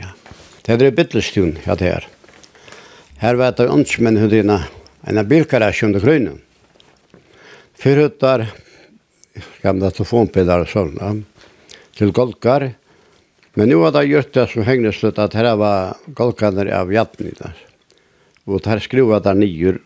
[0.64, 2.08] Det er det bittelstun, ja det her.
[3.24, 4.62] Her var det ønskemenn hundina,
[5.08, 6.40] en av bilkarasjon til grønnen.
[7.78, 8.46] Fyrhuttar,
[9.62, 11.24] gamla telefonpillar och sådana
[11.98, 12.72] till golkar.
[13.54, 17.56] Men nu har det gjort det som hängdes ut att här var golkarna av jattnidar.
[18.44, 19.80] Och här skruvar där nior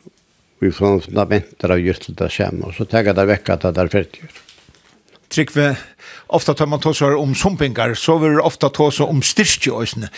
[0.60, 2.66] vi från fundamenter av gjort det samma.
[2.66, 4.22] Och så tänkte det vecka att det är färdigt.
[5.30, 5.78] Tryggve,
[6.28, 10.10] ofta tar man tåsar om sumpingar, så vill ofta tåsar om styrstje ösne.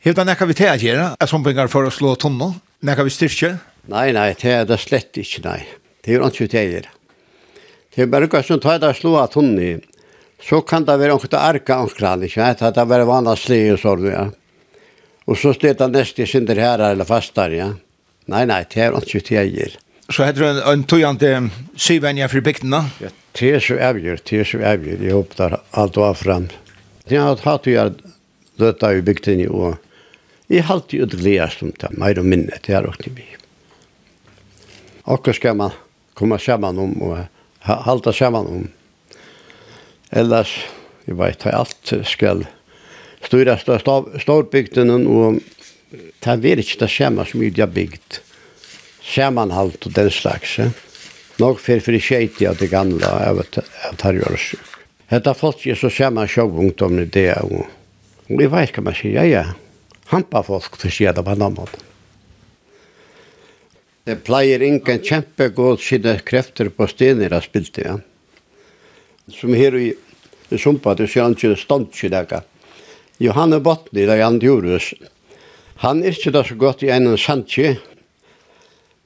[0.00, 2.54] Helt annars kan vi ta att göra, att sumpingar för att slå tonno.
[2.80, 3.56] När kan vi styrstje?
[3.88, 5.62] Nei, nei, det er det slett ikke, nei.
[6.04, 6.88] Det er jo ikke det jeg gjør.
[7.98, 9.72] Det er bare som tar det slå av tunni.
[10.38, 12.52] Så kan det være omkring arka omkring, ikke?
[12.54, 14.20] Det er bare vanlig sli og sånn, ja.
[15.26, 17.72] Og så stedet det neste synder her eller fastar, ja.
[18.30, 19.74] Nei, nei, det er ikke det jeg gir.
[20.14, 21.32] Så heter det en, en tøyende
[21.74, 22.80] syvenja for da?
[23.02, 25.02] Ja, det er så avgjør, det er så avgjør.
[25.02, 26.46] Jeg håper det alt var frem.
[27.10, 28.12] Jeg har hatt å gjøre
[28.62, 29.74] døtta i bygden, og
[30.46, 33.42] jeg har alltid utgledast om det, mer og minne, det er også mye.
[35.02, 35.74] Akkurat skal man
[36.14, 37.26] komme sammen om, og
[37.60, 38.68] halda saman om.
[40.10, 40.52] Ellers,
[41.06, 42.46] jeg vet, har alt skal
[43.24, 45.40] styrast av storbygden og
[45.90, 48.20] det er ikke det samme som jeg har bygd.
[49.08, 50.58] Samanhalt og den slags.
[50.58, 50.70] Eh?
[51.38, 54.54] Nog för för skit av det gamla jag vet att har gjort.
[55.06, 57.66] Hetta folk er så samma sjövungt om det och
[58.26, 59.44] vi vet hva man sier, ja.
[60.04, 61.76] Hampa folk för sig där på namnet.
[64.08, 67.96] Det pleier ingen kjempegod sine krefter på stener av spilte, ja.
[69.28, 69.90] Som her i
[70.56, 72.30] Sumpa, det sier han ikke stånd til dag.
[73.20, 74.94] Johanne Botni, det er han Djurus.
[75.84, 77.74] Han er ikke da så godt i en sandtje,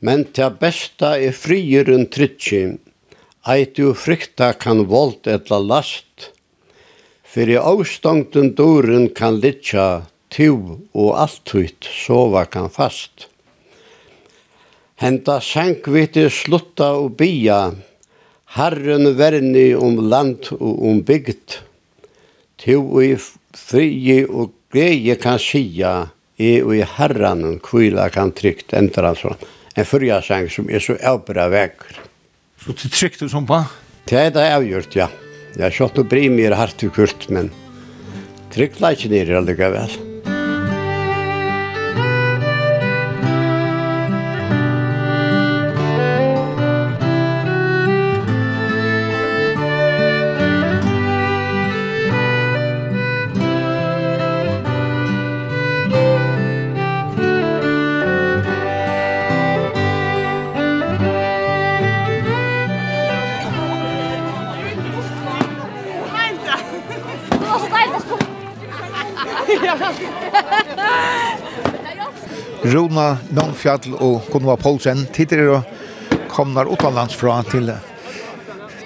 [0.06, 2.76] men til besta er frier enn trittje.
[3.42, 6.30] Eit du frykta kan volt etla last,
[7.26, 13.31] for i avstångten doren kan litja, tiv og alt ut, sova kan fast.
[15.02, 17.72] Henta sank viti slutta og bia,
[18.54, 21.56] Herren verni om land og om bygd.
[22.62, 26.04] Tu og i frie og greie kan sia,
[26.38, 29.42] e og i herran kvila kan trygt, enter han sånn.
[29.74, 31.98] En fyrja sang som er så avbra vekker.
[32.62, 33.58] Så det trygt du som på?
[34.06, 35.10] Det er det avgjort, ja.
[35.56, 37.50] Jeg har kjøtt og bry mer hardt og kurt, men
[38.54, 39.98] trygt leikjen ikke nere allikevel.
[39.98, 40.11] vel.
[72.72, 75.64] Rona Nonfjall og Gunnar Poulsen og
[76.32, 77.68] kommer utenlands fra til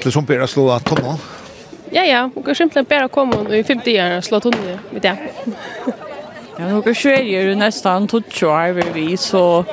[0.03, 1.17] til som bare slå tonne.
[1.95, 5.15] Ja, ja, hun kan simpelthen bare komme i 50 år og slå tonne, i det.
[6.59, 9.65] ja, hun kan kjøre jo nesten 20 år ved vi, så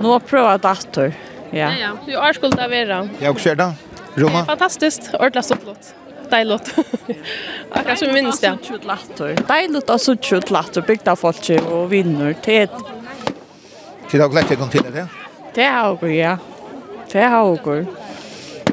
[0.00, 1.16] nå prøver jeg datter.
[1.52, 3.02] Ja, ja, du har skuld av vera.
[3.20, 3.72] Ja, og skjer da?
[4.18, 4.44] Rona?
[4.48, 5.94] Fantastisk, ordentlig stått
[6.28, 6.74] Deilot.
[7.72, 8.52] Akkurat som vi minnes det.
[9.48, 12.68] Deilot er så tjutt latter, bygda folk og vinner til
[14.08, 15.06] Tid har glätt kom til det.
[15.54, 16.36] Det har jeg, ja.
[17.12, 17.86] Det har jeg.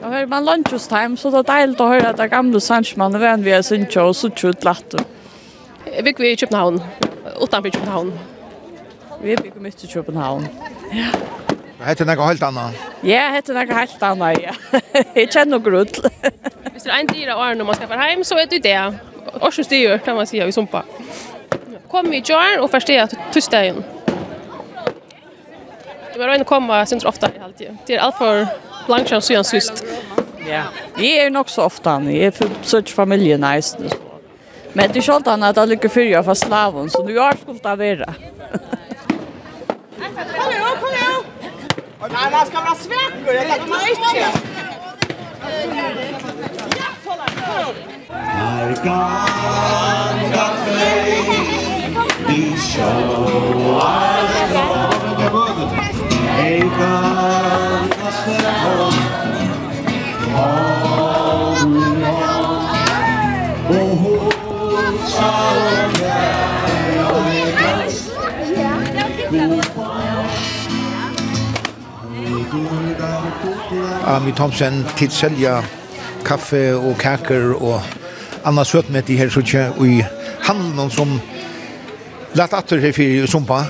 [0.04, 3.16] Og hører man lunches time så det er deilig å høre at det gamle Sanchman
[3.16, 4.96] och vem vi er sin og så trött lätt.
[6.04, 6.82] Vi gick i København,
[7.42, 8.14] utenfor København.
[9.22, 10.48] Vi bygger mye i København.
[10.94, 11.10] Ja.
[11.86, 12.78] Hette noe helt annet?
[13.04, 14.54] Ja, hette noe helt annet, ja.
[15.16, 15.90] Jag känner grull.
[16.72, 18.64] Hvis det er en dyr av årene når man skal være hjem, så er det
[18.64, 18.78] det.
[19.42, 20.82] Årsens dyr, kan man si, i sumpa.
[21.92, 23.84] Kom i kjøren og forstår at tøstdagen.
[26.16, 27.62] Det var en komma syns ofta i allt.
[27.86, 28.48] Det är allt för
[28.88, 29.84] långt sedan syns sist.
[30.50, 30.62] Ja.
[30.98, 32.00] Det är nog så ofta.
[32.00, 33.78] ni är för such familjen nice.
[34.74, 37.76] Men det är skönt att det ligger jag för slavon så nu har skulle ta
[37.76, 38.14] vara.
[40.38, 41.24] Kom igen, kom igen.
[42.00, 43.34] Och nej, man ska vara sväckor.
[43.58, 44.56] kan man inte.
[48.10, 48.86] Our God,
[50.34, 51.28] God, faith,
[52.28, 54.25] be show our
[74.06, 75.62] Ami Thomsen til selja
[76.26, 77.82] kaffe og kaker og
[78.46, 80.04] anna søtmet i her sutje og i
[80.44, 81.16] handelen som
[82.36, 83.64] lett atter her fyrir sumpa.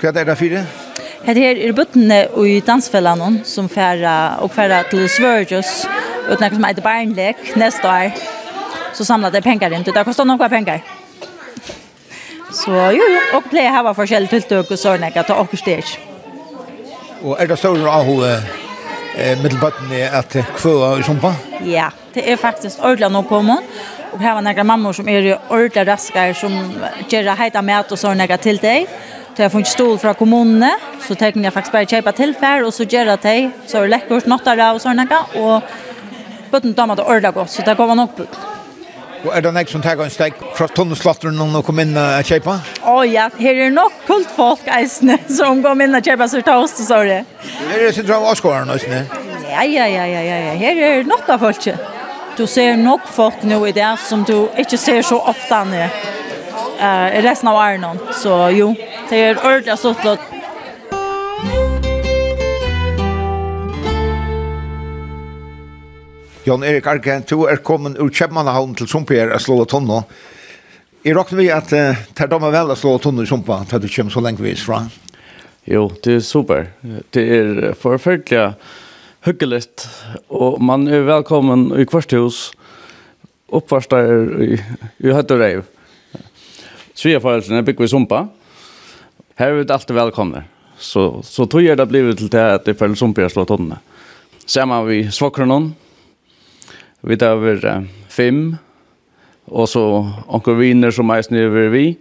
[0.00, 0.77] Hva er det fyrir?
[1.26, 5.72] Hette her er bøttene i dansfellene som færa og færa til Svørgjøs
[6.28, 8.14] uten noe som heter Barnlek neste år.
[8.94, 9.98] Så samlet det penger inn til det.
[10.00, 10.84] Det kostet noen penger.
[12.54, 13.20] Så jo, jo.
[13.36, 15.92] Og pleier her var forskjellige tiltøk og sånn ikke til åker steg.
[17.26, 21.34] Og er det større av eh, middelbøttene at kvøa i sumpa?
[21.66, 23.66] Ja, det er faktisk ordentlig nå kommet.
[24.14, 26.54] Og her var några mammor som er ordentlig raskere som
[27.10, 28.88] gjør heita mat og sånn ikke til deg.
[29.38, 32.82] Det har funnits stol fra kommunene, så tenker jeg faktisk bare kjøpe tilfær, og så
[32.90, 34.98] gjør det til, så er det lekkert nåttere og sånn,
[35.38, 35.68] og
[36.50, 38.34] bøtten damer det ordentlig godt, så det går nok bøtt.
[39.22, 42.58] Og er det nek som tar en steg fra tonneslatteren og kom inn og kjøpe?
[42.82, 46.66] Å ja, her er nok kult folk eisene som går inn og kjøper seg til
[46.66, 47.22] oss, så er det.
[47.62, 49.04] Her er det sitter av avskåren eisene?
[49.46, 51.70] Ja, ja, ja, ja, ja, her er det nok av folk.
[52.34, 56.17] Du ser nok folk nå i det som du ikke ser så ofte ned
[56.78, 57.98] eh, resten av Arnon.
[58.12, 58.74] Så jo,
[59.08, 60.20] det är ordentligt att stått låt.
[66.44, 69.98] Jan Erik Arke, du er kommet ur Kjemmanhavn til Sumpier, og slår tonno.
[71.04, 73.88] Jeg råkner vi at uh, det er vel å slå tonno i Sumpa, til du
[73.92, 74.80] kommer så lenge vis fra.
[75.68, 76.70] Jo, det er super.
[77.12, 78.54] Det er forferdelig
[79.26, 79.66] hyggelig,
[80.32, 82.46] og man er velkommen i kvarthus,
[83.52, 84.08] oppvarstar
[84.40, 84.56] i,
[85.04, 85.66] i høtt og.
[86.98, 88.28] Tre er bygger vi sumpa.
[89.34, 90.44] Här är det alltid velkomne.
[90.78, 93.28] Så, så tror jag det har blivit till det att det är för sumpa slå
[93.28, 93.78] slår tonne.
[94.46, 95.74] Sen vi svåkronon.
[97.00, 98.56] Vi tar över uh, fem.
[99.44, 101.96] Och så onker viner som är snöver vi.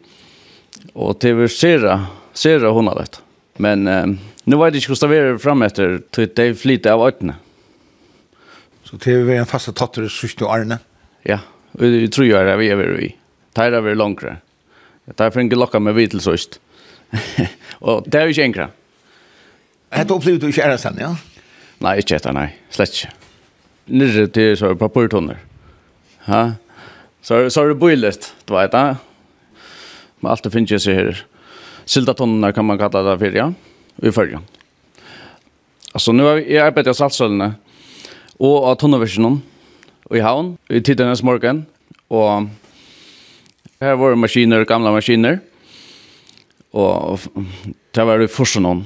[0.94, 3.22] Och det är sera, har honalet.
[3.58, 4.06] Men uh,
[4.44, 6.02] nu vet jag inte hur staverar fram efter.
[6.12, 6.54] Det är
[6.94, 7.36] av ötterna.
[8.84, 10.80] Så till vi en fasta tattor i sista arne?
[11.24, 11.40] Ja,
[11.72, 13.16] vi tror jag det vi är vi.
[13.54, 14.47] Det här är vi.
[15.08, 16.60] Det er for en gelokka med vitel sørst.
[17.88, 18.68] og det er jo ikke enkra.
[19.96, 21.14] Hette opplevde du ikke æra sen, ja?
[21.84, 22.50] Nei, ikke etter, nei.
[22.74, 23.14] Slett ikke.
[23.88, 25.40] Nyrre til så er papurtonner.
[26.28, 26.42] Ha?
[27.24, 28.98] Så, så er det bøylet, du vet da.
[30.20, 31.24] Men alt det finnes jeg seg her.
[31.88, 33.52] Sildatonner kan man kalla det for, ja.
[34.04, 34.42] I fyrja.
[35.94, 37.54] Altså, nu har jeg arbeidet av saltsølene
[38.38, 39.40] og av tonnerversjonen
[40.14, 41.64] i havn i tidernes morgen.
[42.14, 42.50] Og
[43.78, 45.38] Her var maskiner, gamla maskiner.
[46.74, 47.22] Og
[47.94, 48.82] det var det forsen om.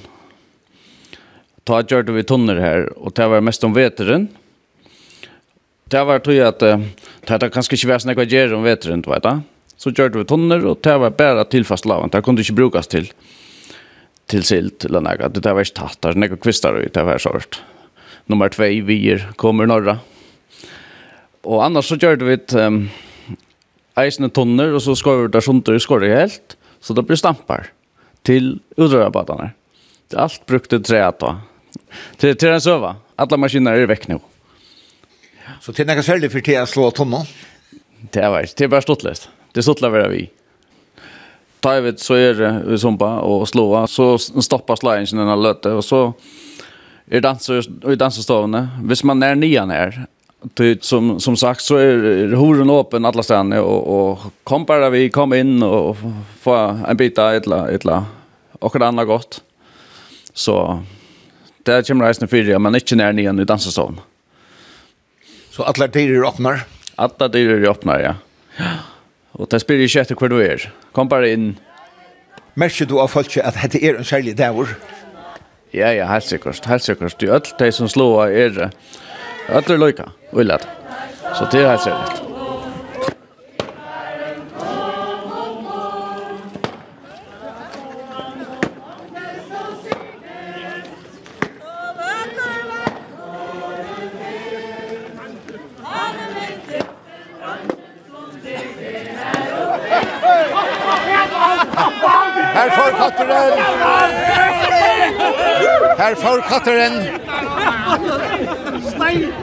[1.68, 4.28] Ta gjør vi tonner her, og det var mest om veteren.
[5.92, 9.04] Det var tog jeg at det hadde kanskje ikke vært snakket å gjøre om veteren,
[9.04, 9.38] du vet da.
[9.80, 12.12] Så gjør vi tonner, og det var bare tilfast laven.
[12.12, 13.08] Det kunne ikke brukes til
[14.32, 15.30] til silt eller noe.
[15.32, 17.62] Det var ikke tatt, det var noe kvistar ut, det var sort.
[18.32, 19.00] Nummer 2, vi
[19.39, 19.98] kommer norra.
[21.44, 22.56] Og annars så gjør vi et...
[22.56, 22.86] Um,
[24.00, 27.72] eisne tonner, og så skår det og skår det helt, så det blir stampar
[28.28, 29.52] til utrørarbeidene.
[30.12, 31.38] Det er alt brukte treet da.
[32.20, 32.96] Til, til en søva.
[33.20, 34.20] Alle maskiner er vekk nå.
[35.62, 37.22] Så til nekka særlig for til jeg slå tonna?
[38.12, 38.56] Det er vært.
[38.58, 39.30] Det er bare stortlest.
[39.54, 40.24] Det er stortlest være vi.
[41.62, 45.76] Ta jeg vet, så er det sumpa og slåa, så stopper slagen sin denne løte,
[45.78, 46.00] og så
[47.06, 48.64] er danser i dansestovene.
[48.89, 50.00] Hvis man er nian her,
[50.42, 55.10] Det som som sagt så är horen öppen alla ställen och och kom bara vi
[55.10, 55.98] kom in och
[56.39, 56.56] få
[56.88, 58.06] en bit där ettla ettla
[58.60, 59.42] och det andra gott.
[60.34, 60.84] Så
[61.64, 64.00] där kommer reisen för dig men inte när ni än i danssalen.
[65.50, 66.60] Så alla dörrar öppnar.
[66.96, 68.16] Alla dörrar öppnar ja.
[68.58, 68.66] Ja.
[69.32, 70.74] Och det spelar ju inte kvar du är.
[70.92, 71.56] Kom bara in.
[72.54, 74.68] Märker du av folk att det är en särlig dävor?
[75.72, 76.66] Ja, ja, helt säkert.
[76.66, 77.20] helt säkert.
[77.20, 78.72] Det är allt det som slår är
[79.52, 80.68] Ötler lojka, ullat.
[81.36, 82.32] Så det här ser det.
[102.54, 103.60] Her får katteren!
[105.97, 107.20] Her får katteren!
[108.82, 109.41] Stein!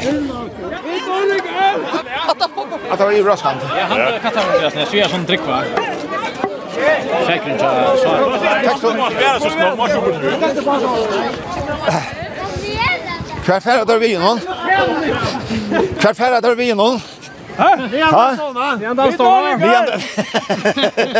[0.00, 2.98] Vi går ikke av!
[2.98, 3.60] Det var Ivra Sand.
[3.78, 4.78] Ja, han var kattarvåndressen.
[4.80, 5.62] Jeg sier som drikva.
[7.26, 7.64] Säkert inte
[8.02, 8.10] så.
[8.64, 9.22] Tack så mycket.
[9.22, 10.32] Jag så snabbt man skulle.
[13.44, 14.40] Kvar färra där vi någon.
[15.98, 17.00] Kvar färra där vi någon.
[17.90, 18.76] Vi andra såna.
[18.76, 19.56] Vi andra såna.
[19.56, 20.00] Vi andra.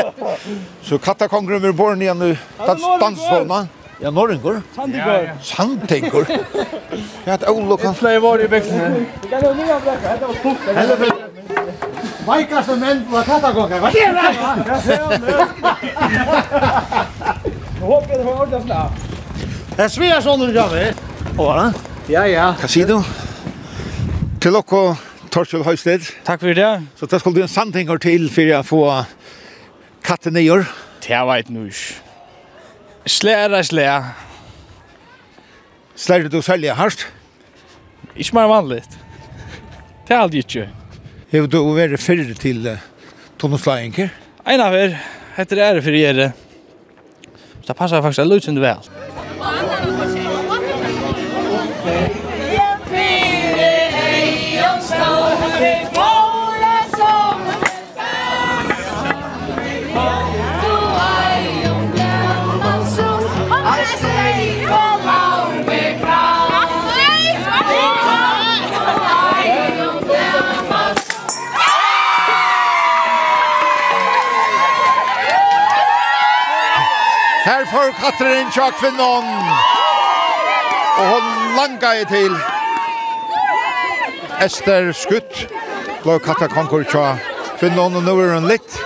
[0.82, 2.36] Så katta kongrum ur born igen nu.
[3.00, 3.66] Dans såna.
[4.00, 4.62] Ja, Norringur.
[4.74, 5.30] Sandingur.
[5.42, 6.26] Sandingur.
[7.26, 7.80] Ja, det er olok.
[7.82, 9.06] Det fløy var i bøkken.
[9.22, 10.10] Det kan jo nye bøkken.
[10.20, 11.24] Det var stort.
[12.26, 13.80] Vaikar som menn på katagongen.
[13.80, 14.30] Hva er det?
[17.80, 18.92] Nå håper jeg det var ordentlig snart.
[19.76, 20.86] Det sviger sånn du gjør det.
[21.36, 21.70] Hva er det?
[22.12, 22.46] Ja, ja.
[22.60, 22.98] Hva sier du?
[24.42, 24.82] Til dere,
[25.34, 26.02] Torkjell Høysted.
[26.26, 26.70] Takk for det.
[27.00, 28.82] Så det skulle du en sandhinger til for å få
[30.06, 30.66] katten i år.
[31.06, 32.05] Det var jeg ikke.
[33.06, 34.12] Slæra, slæra.
[35.96, 37.12] Slæra du sælja hardt?
[38.16, 38.98] Ikke mer vanligt.
[40.08, 40.68] Det er aldri ikke.
[41.30, 42.82] Hever du vært fyrre til uh,
[43.38, 44.10] tonneslaginger?
[44.46, 44.98] Ein av er,
[45.38, 45.90] etter ære for
[47.62, 49.25] Så Det passer faktisk litt vel.
[77.46, 78.74] Her får Katrin tjak.
[80.98, 81.26] Og hon
[81.56, 82.34] langa i til.
[84.42, 85.46] Ester skutt.
[86.02, 87.14] Blå katta konkur tja
[87.62, 88.80] og nå er hun litt.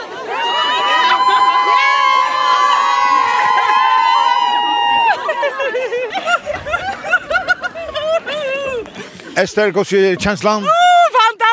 [9.40, 10.68] Ester, hva sier kjenslan?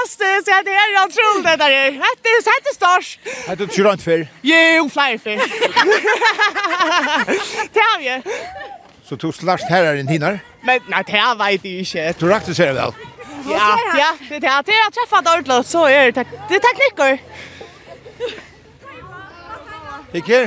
[0.07, 0.47] fantastiskt.
[0.47, 1.69] Ja, det är jag tror det där.
[2.23, 3.19] Det är så här stars.
[3.47, 4.27] Hade du kört för?
[4.41, 5.35] Jo, flyr för.
[7.75, 8.21] Det har vi.
[9.07, 10.39] Så du slast her er en hinar?
[10.67, 12.13] Men, nei, det vet jeg ikke.
[12.19, 12.95] Du rakte ser vel?
[13.47, 14.75] Ja, ja, det er det.
[14.75, 17.17] Jeg treffer det ordentlig, så er det, det er teknikker.
[20.13, 20.39] Ikke?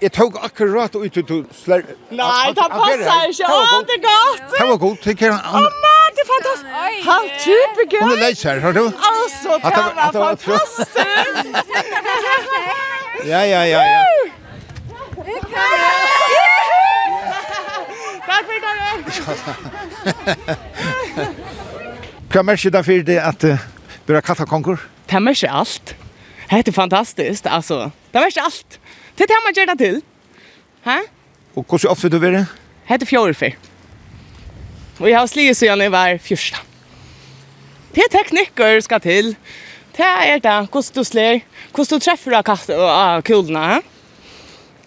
[0.00, 1.82] Jeg tok akkurat ut til du slær...
[2.12, 3.48] Nei, det passer ikke.
[3.48, 4.42] Å, det er godt.
[4.52, 5.06] Det var godt.
[5.12, 5.30] Ikke?
[5.32, 6.66] Mamma, det er fantastisk.
[7.08, 8.00] Han typer gøy.
[8.02, 8.84] Hun er leis her, har du?
[9.12, 11.00] Altså, det var fantastisk.
[13.26, 14.02] Ja, ja, ja, ja.
[22.30, 23.40] Hva merker det for det at
[24.06, 24.78] du er kattakonkur?
[25.10, 25.96] Det merker alt.
[26.50, 27.90] Det er fantastiskt, altså.
[28.12, 28.78] Det merker alt.
[29.18, 30.02] Det er det man gjør det til.
[30.86, 30.98] Hæ?
[31.56, 32.46] Og hvordan ofte du være?
[32.88, 33.50] Det er fjordfyr.
[35.00, 36.56] Og jeg har sliget siden jeg var fyrsta.
[37.94, 39.36] Det er teknikker skal til.
[39.96, 41.40] Det er det, hvordan du slir,
[41.74, 43.80] hvordan du treffer av katt og kulene.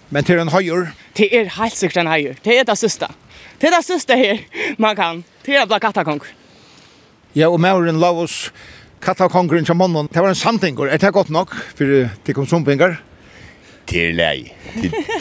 [0.10, 0.92] Men til en høyere?
[1.18, 2.36] Det er helt sikkert en høyere.
[2.46, 3.10] Det er det siste.
[3.60, 4.40] Det är det största här
[4.78, 5.24] man kan.
[5.46, 6.20] Det är bara kattakong.
[7.34, 8.52] Ja, och Mauren oss
[9.00, 10.10] kattakongren til månen.
[10.14, 10.88] Det var en samtingur.
[10.88, 13.02] Er det gott nog för det kom sumpingar?
[13.86, 14.58] Det är lej.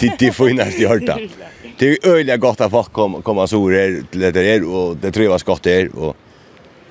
[0.01, 1.19] Det är finast i hörta.
[1.79, 5.13] Det är öliga gott att folk kom, komma så här till det där och det
[5.13, 5.97] tror jeg var skott där.
[5.97, 6.17] Och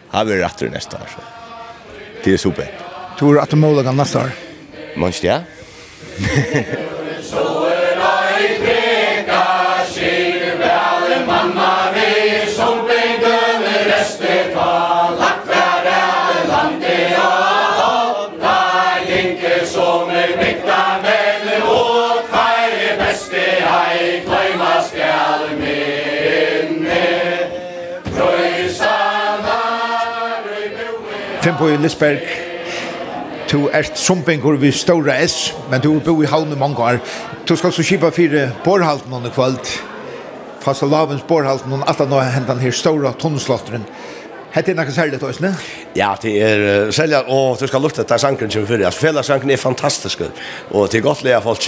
[0.09, 1.07] har vi rätt nästa år.
[1.15, 1.21] Så.
[2.23, 2.71] Det är super.
[3.19, 4.31] Tror du att de målar nästa år?
[4.95, 5.41] Måns det?
[31.57, 32.19] på i Lisberg.
[33.51, 36.99] Du er sumpingur vi stora S, men du bor i havn i mange år.
[37.49, 39.79] Du skal så kipa fire borhalten under kvöld.
[40.61, 43.85] Fast lavens borhalten under at han hentan her stora tunnslåtteren.
[44.57, 45.51] Hette er noe særlig til oss, ne?
[45.93, 49.51] Ja, det er uh, særlig, og du skal lukte etter sankeren som fyrir, altså fellessanken
[49.53, 50.23] er fantastisk,
[50.71, 51.61] og til godt leia folk,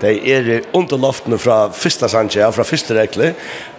[0.00, 3.34] det er under loftene fra første sanke, fra første rekle,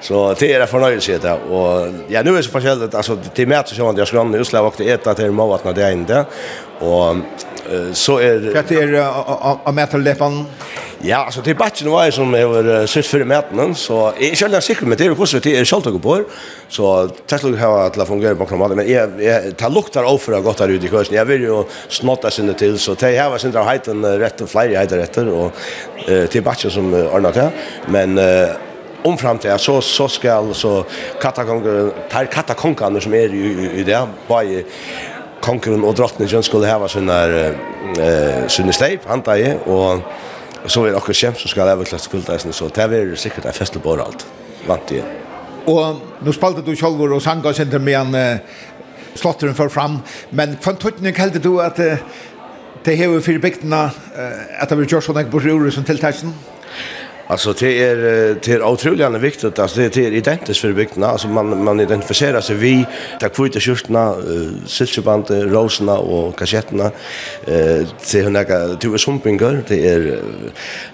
[0.05, 3.17] så det er en fornøyelse i det, og ja, nu er det så forskjellig, altså,
[3.33, 5.97] til mæt så sjåan, jeg skrann i Usla, og det er til måvatna det er
[5.97, 6.21] inne,
[6.85, 7.17] uh,
[7.97, 8.51] så er...
[8.53, 10.43] Hva er det av mæt til lepan?
[10.45, 14.35] Ja, Ja, altså til batchen var jeg som har sett for maten, så jeg er
[14.35, 16.17] ikke helt sikker med det, hvordan det er selv tatt på,
[16.69, 20.05] så det skulle jeg ha til å fungere på kromaten, men jeg, jeg tar lukter
[20.05, 22.93] av for å gått her ute i kursen, jeg vil jo snotta sinne til, så
[23.01, 25.57] det her var sinne av heiten rett og flere heiter etter, og
[26.05, 27.47] eh, til batchen som ordnet det,
[27.95, 28.53] men eh,
[29.09, 30.83] om framtiden så, så skal så
[31.23, 34.61] katakonkene som er i, i, i det, bare
[35.41, 40.05] konkurren og drottningen skulle hava sina eh, sina steip, hantar jeg, og
[40.63, 43.45] Og så er det akkurat kjemst som skal leve klart skuldreisen, så det er sikkert
[43.45, 44.25] en festlig bare alt,
[44.67, 45.07] vant igjen.
[45.69, 48.61] Og nå spalte du selv og sanga og sendte med en uh,
[49.15, 49.99] slotteren for fram,
[50.31, 52.01] men hva tøtning heldig du at uh,
[52.85, 56.33] det hever fyrir bygdene uh, at det var gjort sånn ikke på rure som tiltaksen?
[56.33, 57.00] Ja.
[57.31, 57.95] Alltså det är
[58.43, 62.55] det är otroligt viktigt att det är identiskt för bygden alltså man man identifierar sig
[62.55, 62.85] vi
[63.19, 64.15] ta kvita skjortorna
[64.65, 66.91] silkeband rosorna och kassetterna
[67.47, 70.19] eh se hur några två sumpingar det är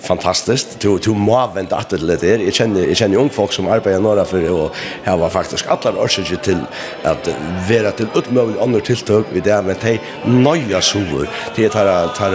[0.02, 0.80] fantastiskt.
[0.80, 4.00] Du du må vänta att det är jag känner jag känner ung folk som arbetar
[4.00, 6.62] några för och här var faktiskt alla orsaker till
[7.04, 7.28] att
[7.70, 12.34] vara till utmöjligt andra tilltag vi där med te nya sovor det tar tar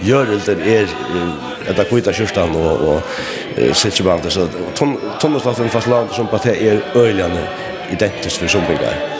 [0.00, 0.88] gör det är
[1.68, 3.00] att kvita skjortan och och
[3.72, 4.32] sitjebandet.
[4.32, 4.48] Så
[5.20, 7.48] tonneslaffen fast land som på det er øyligende
[7.92, 9.13] identisk for sombringer.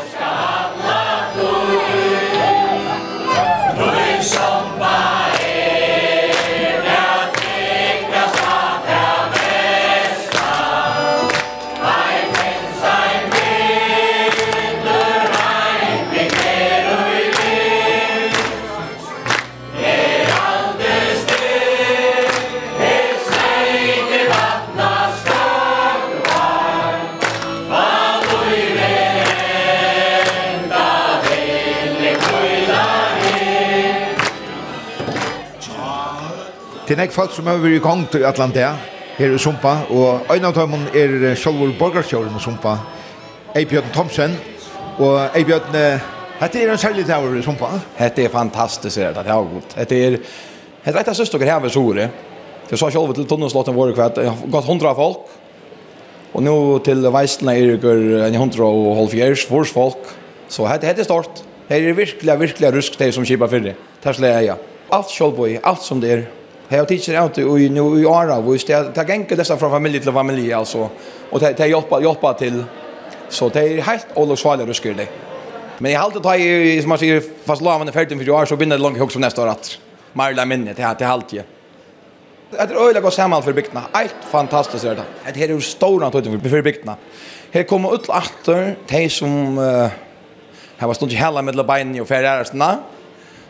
[36.94, 38.68] Det er ikke folk som har vært i gang til Atlantea,
[39.16, 42.76] her i Sumpa, og en av dem er Sjolvor Borgarsjøren i Sumpa,
[43.58, 44.36] Eibjørn Thomsen,
[45.02, 47.72] og Eibjørn, dette er en særlig tower i Sumpa.
[47.98, 49.74] Dette er fantastisk, det er godt.
[49.74, 50.18] Dette er,
[50.84, 52.04] dette er et av søstokker her ved Sore.
[52.68, 55.34] Jeg sa Sjolvor til Tunnelslotten vår i kveld, jeg har gått hundra folk,
[56.30, 56.54] og nå
[56.86, 57.96] til Veistene er det
[58.28, 60.14] en hundra og halv fjers, vårs folk,
[60.46, 61.42] så dette er stort.
[61.66, 63.74] Det er virkelig, virkelig rusk det som kipar fyrir.
[63.98, 64.58] Det er slik ja.
[64.94, 66.26] Alt sjolvboi, alt som det er,
[66.78, 70.12] har teacher out i nu i Ara, och det tar gänke dessa från familj till
[70.12, 70.88] familj alltså.
[71.30, 72.64] Och det det hjälpa hjälpa till
[73.28, 75.08] så det är helt alla svalar och skurlig.
[75.78, 78.56] Men jag håller ta i som man säger fast lavan är färdig för år så
[78.56, 79.78] vinner det långt högt som nästa år att
[80.12, 81.30] Marla minne till att det halt.
[81.30, 83.82] Det är öliga gott samman för byggna.
[83.92, 85.02] Allt fantastiskt är det.
[85.32, 86.96] Det här är ju stora tog för byggna.
[87.50, 89.58] Här kommer ut åter de som
[90.76, 92.78] här var stund i hela med benen och färdarna.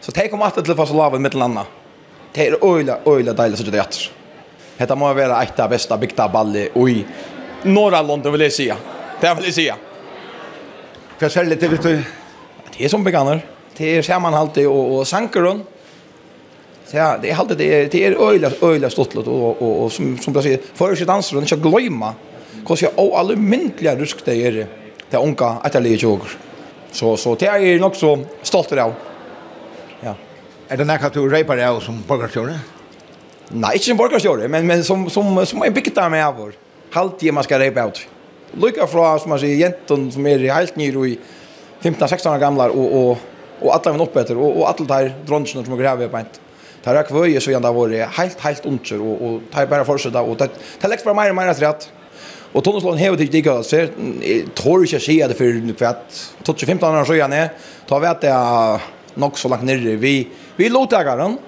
[0.00, 1.66] Så de kommer åter till fast lavan mittelanda
[2.34, 3.86] det er øyla, øyla deilig så det är
[4.78, 4.96] jätter.
[4.96, 7.04] Må være ett av bästa bygda balli i
[7.64, 8.76] norra London vil jeg säga.
[9.20, 9.76] Det vil jeg jag
[11.18, 13.40] Hva ser litt til det det er som veganer.
[13.78, 15.62] Det er sammanhaltig og, og sankeron.
[16.92, 20.18] Ja, det är alltid det är det är öjla öjla stottlet och och, och som
[20.18, 22.14] som jag säger för sig dansar och inte glömma.
[22.66, 24.66] Kost jag och alla myntliga rusk det är
[25.10, 26.20] det unga att det jag
[26.92, 28.92] Så så det är nog så stolt av.
[30.72, 32.54] Er det nekka du reipar av som borgarstjåre?
[33.52, 36.54] Nei, ikke som borgarstjåre, men, men som, som, som er bygget av meg av vår.
[36.94, 37.98] Halvtid man skal reipa av.
[38.62, 41.18] Lykka fra, som man sier, jenten som er helt nyr i
[41.82, 43.26] 15-16 år gamlar, og, og,
[43.60, 46.30] og alle min oppetter, og, og alle der dronsene som er grevet på en.
[46.84, 50.16] Det er kvøye så gjerne vår helt, helt ondser, og, og det er bare fortsatt,
[50.16, 50.48] og det,
[50.80, 51.86] der leks bare mer og mer rett.
[52.54, 56.84] Og Tonneslån hever til ikke så jeg tår ikke jeg sier det for kvett, 2015
[56.88, 57.44] år så gjerne,
[57.90, 60.14] da vet jeg nok så langt nere, vi,
[60.56, 61.38] vi låtagaren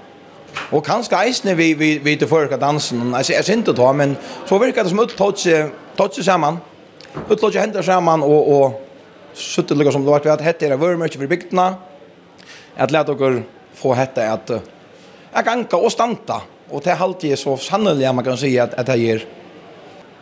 [0.70, 3.14] och kanske eisne vi vi vi det förka dansen.
[3.14, 5.46] Alltså jag syns inte då men så verkar det som att touch
[5.96, 6.58] touch samman.
[7.30, 8.82] Ut låter ju hända samman och och
[9.34, 11.74] sjutte lukar som det vart att hette det var mycket för bygdena
[12.76, 13.42] att låta oss
[13.74, 14.50] få hette att
[15.32, 16.42] jag ganka och stanta.
[16.70, 19.24] Och det halt ju så sannolikt man kan säga att att det ger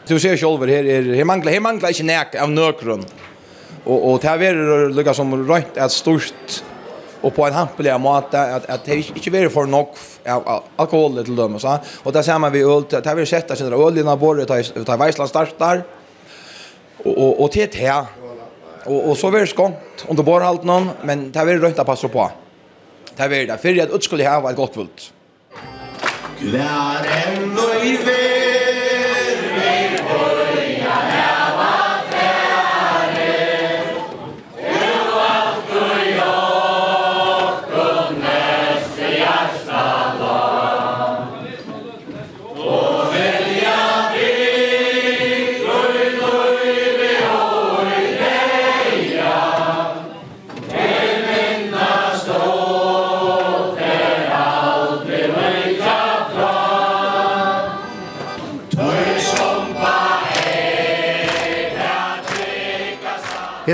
[0.07, 3.05] Du ser själv här är här manglar här manglar inte näck av nökrun.
[3.85, 6.63] Och och det här är lukar som rätt att stort
[7.25, 11.59] och på en hampelig måte att att det inte for för av alkohol til dem
[11.59, 14.19] så och där ser man vi öl det har vi sett att det öl innan
[14.19, 15.83] bordet tar tar Island startar
[17.05, 18.05] och och och det här
[18.85, 19.49] och och så vil
[20.09, 22.31] om det bara allt någon men det har vi rönt att på.
[23.17, 25.13] Det har vi där för att utskuld var et godt vult.
[26.39, 28.54] Klar en nöjd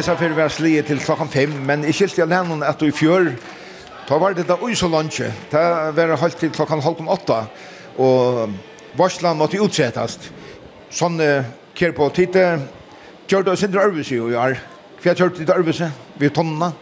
[0.01, 2.95] hesa fyrir var slie til klokkan 5, men i skilt jeg lennon at du i
[2.95, 3.35] fjør,
[4.09, 7.41] ta var det da ui så lunge, ta var halvt til klokkan halvt om åtta,
[8.01, 8.55] og
[8.97, 10.31] varslan måtte utsettast.
[10.89, 11.45] Sånn uh,
[11.77, 12.47] kjer på tite,
[13.29, 14.57] kjør du sindre arbeidsi jo i år.
[15.05, 15.91] Hva kjør det arbeidsi?
[16.17, 16.73] Vi tonna?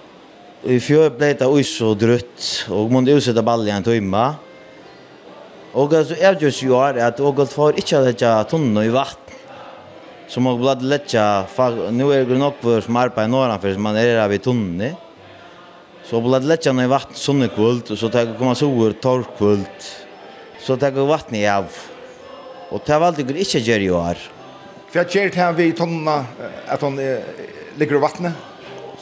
[0.62, 4.28] I fjør ble det ui så drutt, og måtte utsetta ballen en tøyma.
[5.74, 8.94] Og altså, jeg gjør jo i år at Ågold får ikke at jeg tunne i
[8.94, 9.27] vatt,
[10.28, 13.96] som har blad lätta för nu är det nog för smart på norra för man
[13.96, 14.94] är där vid tunne
[16.04, 19.76] Så blad lätta när vatten sånne kvult och så tar komma sover torrkvöld.
[20.60, 21.66] Så tar vatten i av.
[22.70, 24.18] Och tar valt det inte ger ju här.
[24.90, 26.24] För att gert här vid tonna
[26.66, 26.96] att hon
[27.76, 28.32] ligger i vattnet.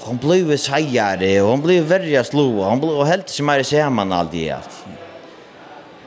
[0.07, 4.53] Hon blev sejare, hon blev värre slå, hon blev helt som är så man alltid
[4.53, 4.85] allt.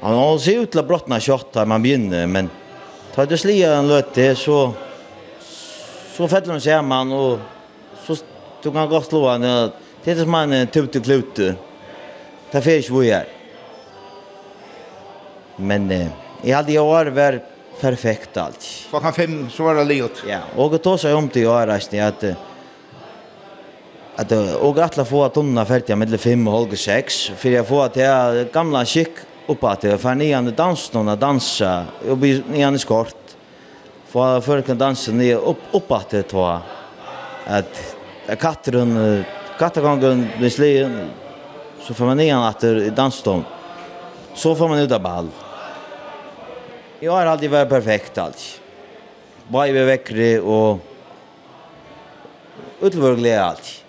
[0.02, 2.50] Han har sett ut till att brottna kjøtt man begynner, men
[3.16, 4.74] tar du slia en löte så
[6.20, 7.40] så fettlar man sig man och
[8.06, 8.16] så
[8.64, 9.42] du kan gå slå han
[10.04, 11.40] det är som man tut klut
[12.52, 13.24] Ta fisk vad jag.
[15.56, 16.08] Men eh,
[16.44, 17.44] i alla de år var
[17.82, 18.88] perfekt allt.
[18.92, 20.12] kan fem så var det livet.
[20.28, 22.24] Ja, och då så om till jag rast att
[24.16, 27.86] att och att få att tunna färdiga med 5 och halv 6 för jag får
[27.86, 29.16] att jag gamla skick
[29.48, 33.29] upp att jag för nian dansen och dansa och bli nian skort
[34.10, 36.60] for för kan dansa ner upp upp att det var
[37.46, 37.96] att
[38.40, 39.24] katten
[39.60, 41.10] kattagången blir slien
[41.82, 42.62] så får man igen att
[42.96, 43.44] dansa
[44.34, 45.30] så får man ut av ball
[47.00, 48.62] jag har alltid varit perfekt allt
[49.48, 50.80] bara vi väckre och
[52.82, 53.84] utvärglig allt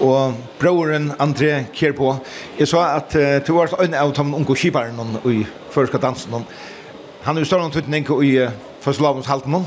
[0.00, 2.12] og broren André Kjerpå.
[2.58, 5.40] Jeg sa at uh, du var en av de unge kjiperne i
[5.74, 6.34] Førska dansen.
[6.38, 6.44] Og
[7.28, 8.48] Han är ju större än tuttning i
[8.80, 9.64] fastlavnshalten.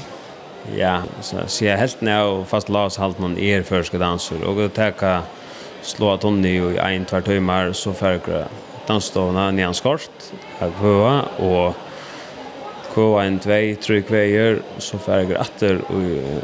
[0.78, 5.22] Ja, så ser jeg helt när och fastlavnshalten er förska danser och att ta
[5.82, 8.46] slå att hon i en två timmar så färgra
[8.88, 10.10] dansståna när skort
[10.60, 11.76] att prova och
[12.94, 15.82] kva en tvei tre kveier så färger atter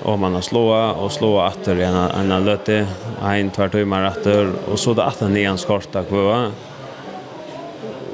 [0.04, 2.88] och om man har slåa och slåa atter en en lötte
[3.24, 6.52] en två timmar atter och så det atter nian skorta kva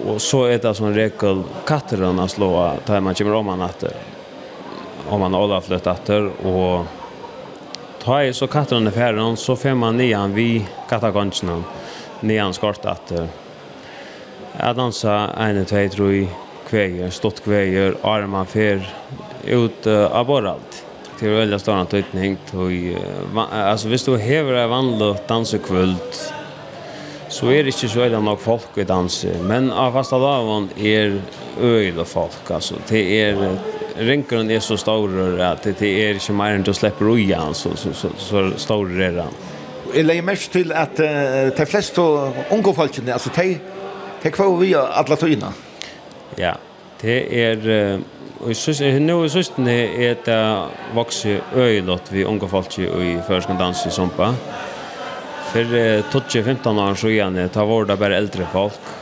[0.08, 3.84] och så är det som regel katterna slå da man kommer om man att
[5.10, 6.86] om man alla flyttatter och
[8.04, 11.64] ta i så katterna färran så får man nian vi kattakonchen
[12.20, 13.14] nian skort att
[14.58, 16.28] att dansa en två tre
[16.70, 18.94] kväger stått kväger arma fer
[19.46, 20.86] ut av borralt.
[21.20, 22.98] Till väldigt stor antydning till
[23.52, 25.98] alltså visst du hever en vanlig dansekvöld
[27.34, 29.32] så er det ikke så veldig nok folk i danse.
[29.50, 31.16] Men av fasta laven er
[31.58, 32.78] øyne folk, altså.
[32.90, 33.40] Det er,
[33.98, 35.10] rinkeren er så stor
[35.42, 38.44] at det, det er ikke mer enn du slipper ui, han, så, så, så, så
[38.62, 39.40] stor er han.
[39.94, 43.58] Jeg legger mest til at uh, de fleste unge folkene, altså de,
[44.24, 45.54] de kvar vi alle tøyene.
[46.38, 46.58] Ja,
[47.02, 48.00] det er...
[48.44, 49.74] Og jeg synes, nå i søstene
[50.04, 50.40] er det
[50.92, 54.34] vokse øyelott vi unge folk i førskan dans i Sompa.
[54.34, 54.73] Ja
[55.54, 58.94] For eh, 12-15 år siden, da var det bare eldre folk.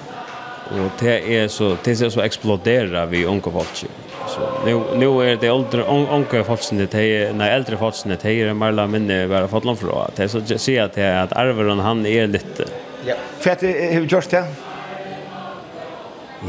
[0.71, 3.83] Og det er så, det er så exploderar vi unge folk.
[4.27, 8.87] Så nu, nu är det äldre un, unge folk, nej äldre folk, det er Marla
[8.87, 12.65] minne bara fått för att Det så se att det att arveren han är lite
[13.05, 14.45] Ja, för att hur görs det?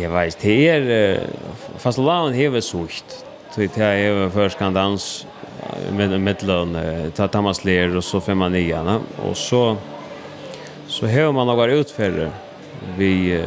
[0.01, 1.21] Jeg vet, det er...
[1.79, 3.25] Fast laven hever sukt.
[3.57, 5.27] Det er kan dans
[5.93, 6.77] med mittlen,
[7.15, 9.77] ta Thomas Leer og så fem manierna Og så
[10.93, 12.31] så hör man några utfärder
[12.97, 13.45] vi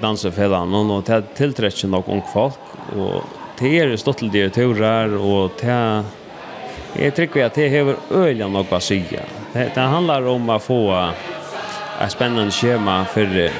[0.00, 2.54] dansar för någon och det tillträcken och ung folk
[2.96, 3.22] och
[3.58, 6.04] det är stått till det turar och det
[6.92, 9.20] Jag tycker att det har öliga något att säga.
[9.52, 11.08] Det, det handlar om att få
[12.04, 13.50] ett spännande schema för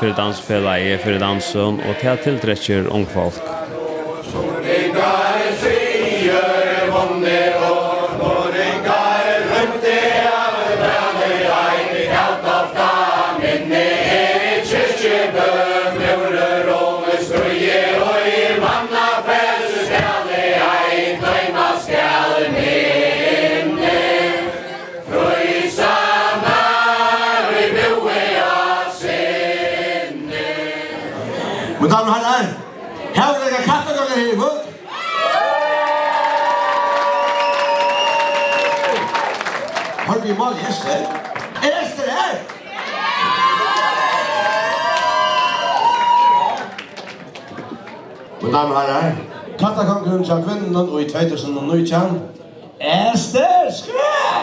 [0.00, 3.53] för dansfälla är för dansen och det tillträcker ung folk.
[48.54, 49.12] damer og herrer.
[49.58, 52.20] Kattakonkurren til kvinnen og i 2019.
[52.80, 54.34] Esther Skjær!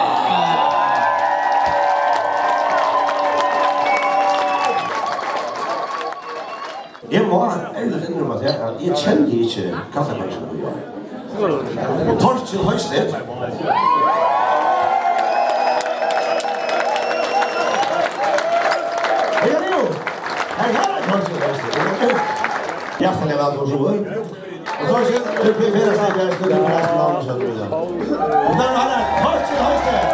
[7.11, 12.19] Jeg må ærlig innrømme at jeg, at jeg kjenner ikke kattakonkurren i år.
[12.19, 13.11] Torkil Høystedt.
[19.41, 19.81] Hei, hei, jo!
[20.57, 21.30] Her er Torkil!
[23.11, 24.05] hjertelig velkommen.
[24.79, 25.13] Og så er det
[25.49, 27.51] ikke vi fire snakker, jeg skulle for resten av andre kjønner vi.
[28.47, 30.09] Og der er det Karsten Høystedt!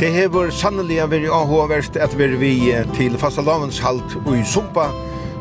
[0.00, 4.90] Det hefur sannelig veri áhugaverst at veri vi til fastalavens halt og i sumpa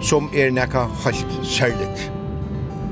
[0.02, 2.21] som er nekka halt særligt.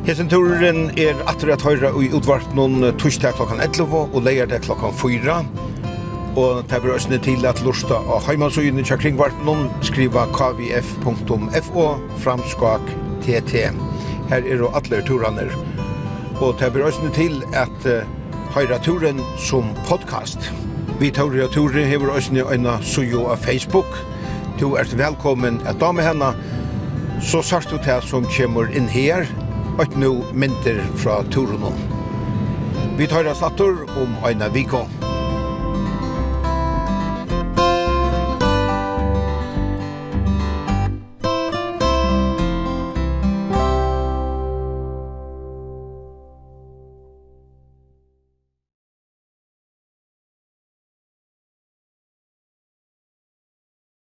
[0.10, 4.96] Hesen turen er atter at høyra i utvart noen torsdag klokkan 11 og det klokkan
[4.98, 5.34] 4.
[6.34, 11.84] Og det blir også til at lusta av heimansøyene til kringvart noen skriva kvf.fo
[12.24, 12.90] framskak
[13.22, 13.54] tt.
[14.32, 15.54] Her er jo atler turaner.
[16.42, 17.86] Og det blir også til at
[18.56, 20.50] høyra turen som podcast.
[20.98, 23.94] Vi tar jo turen hever også nøyna sujo av Facebook.
[24.58, 26.34] Du er velkommen at dame henne.
[27.22, 29.30] Så sørst du til som kommer inn her,
[29.80, 31.64] og nå mynter fra turen.
[32.98, 34.99] Vi tar oss atter om Aina Vikon.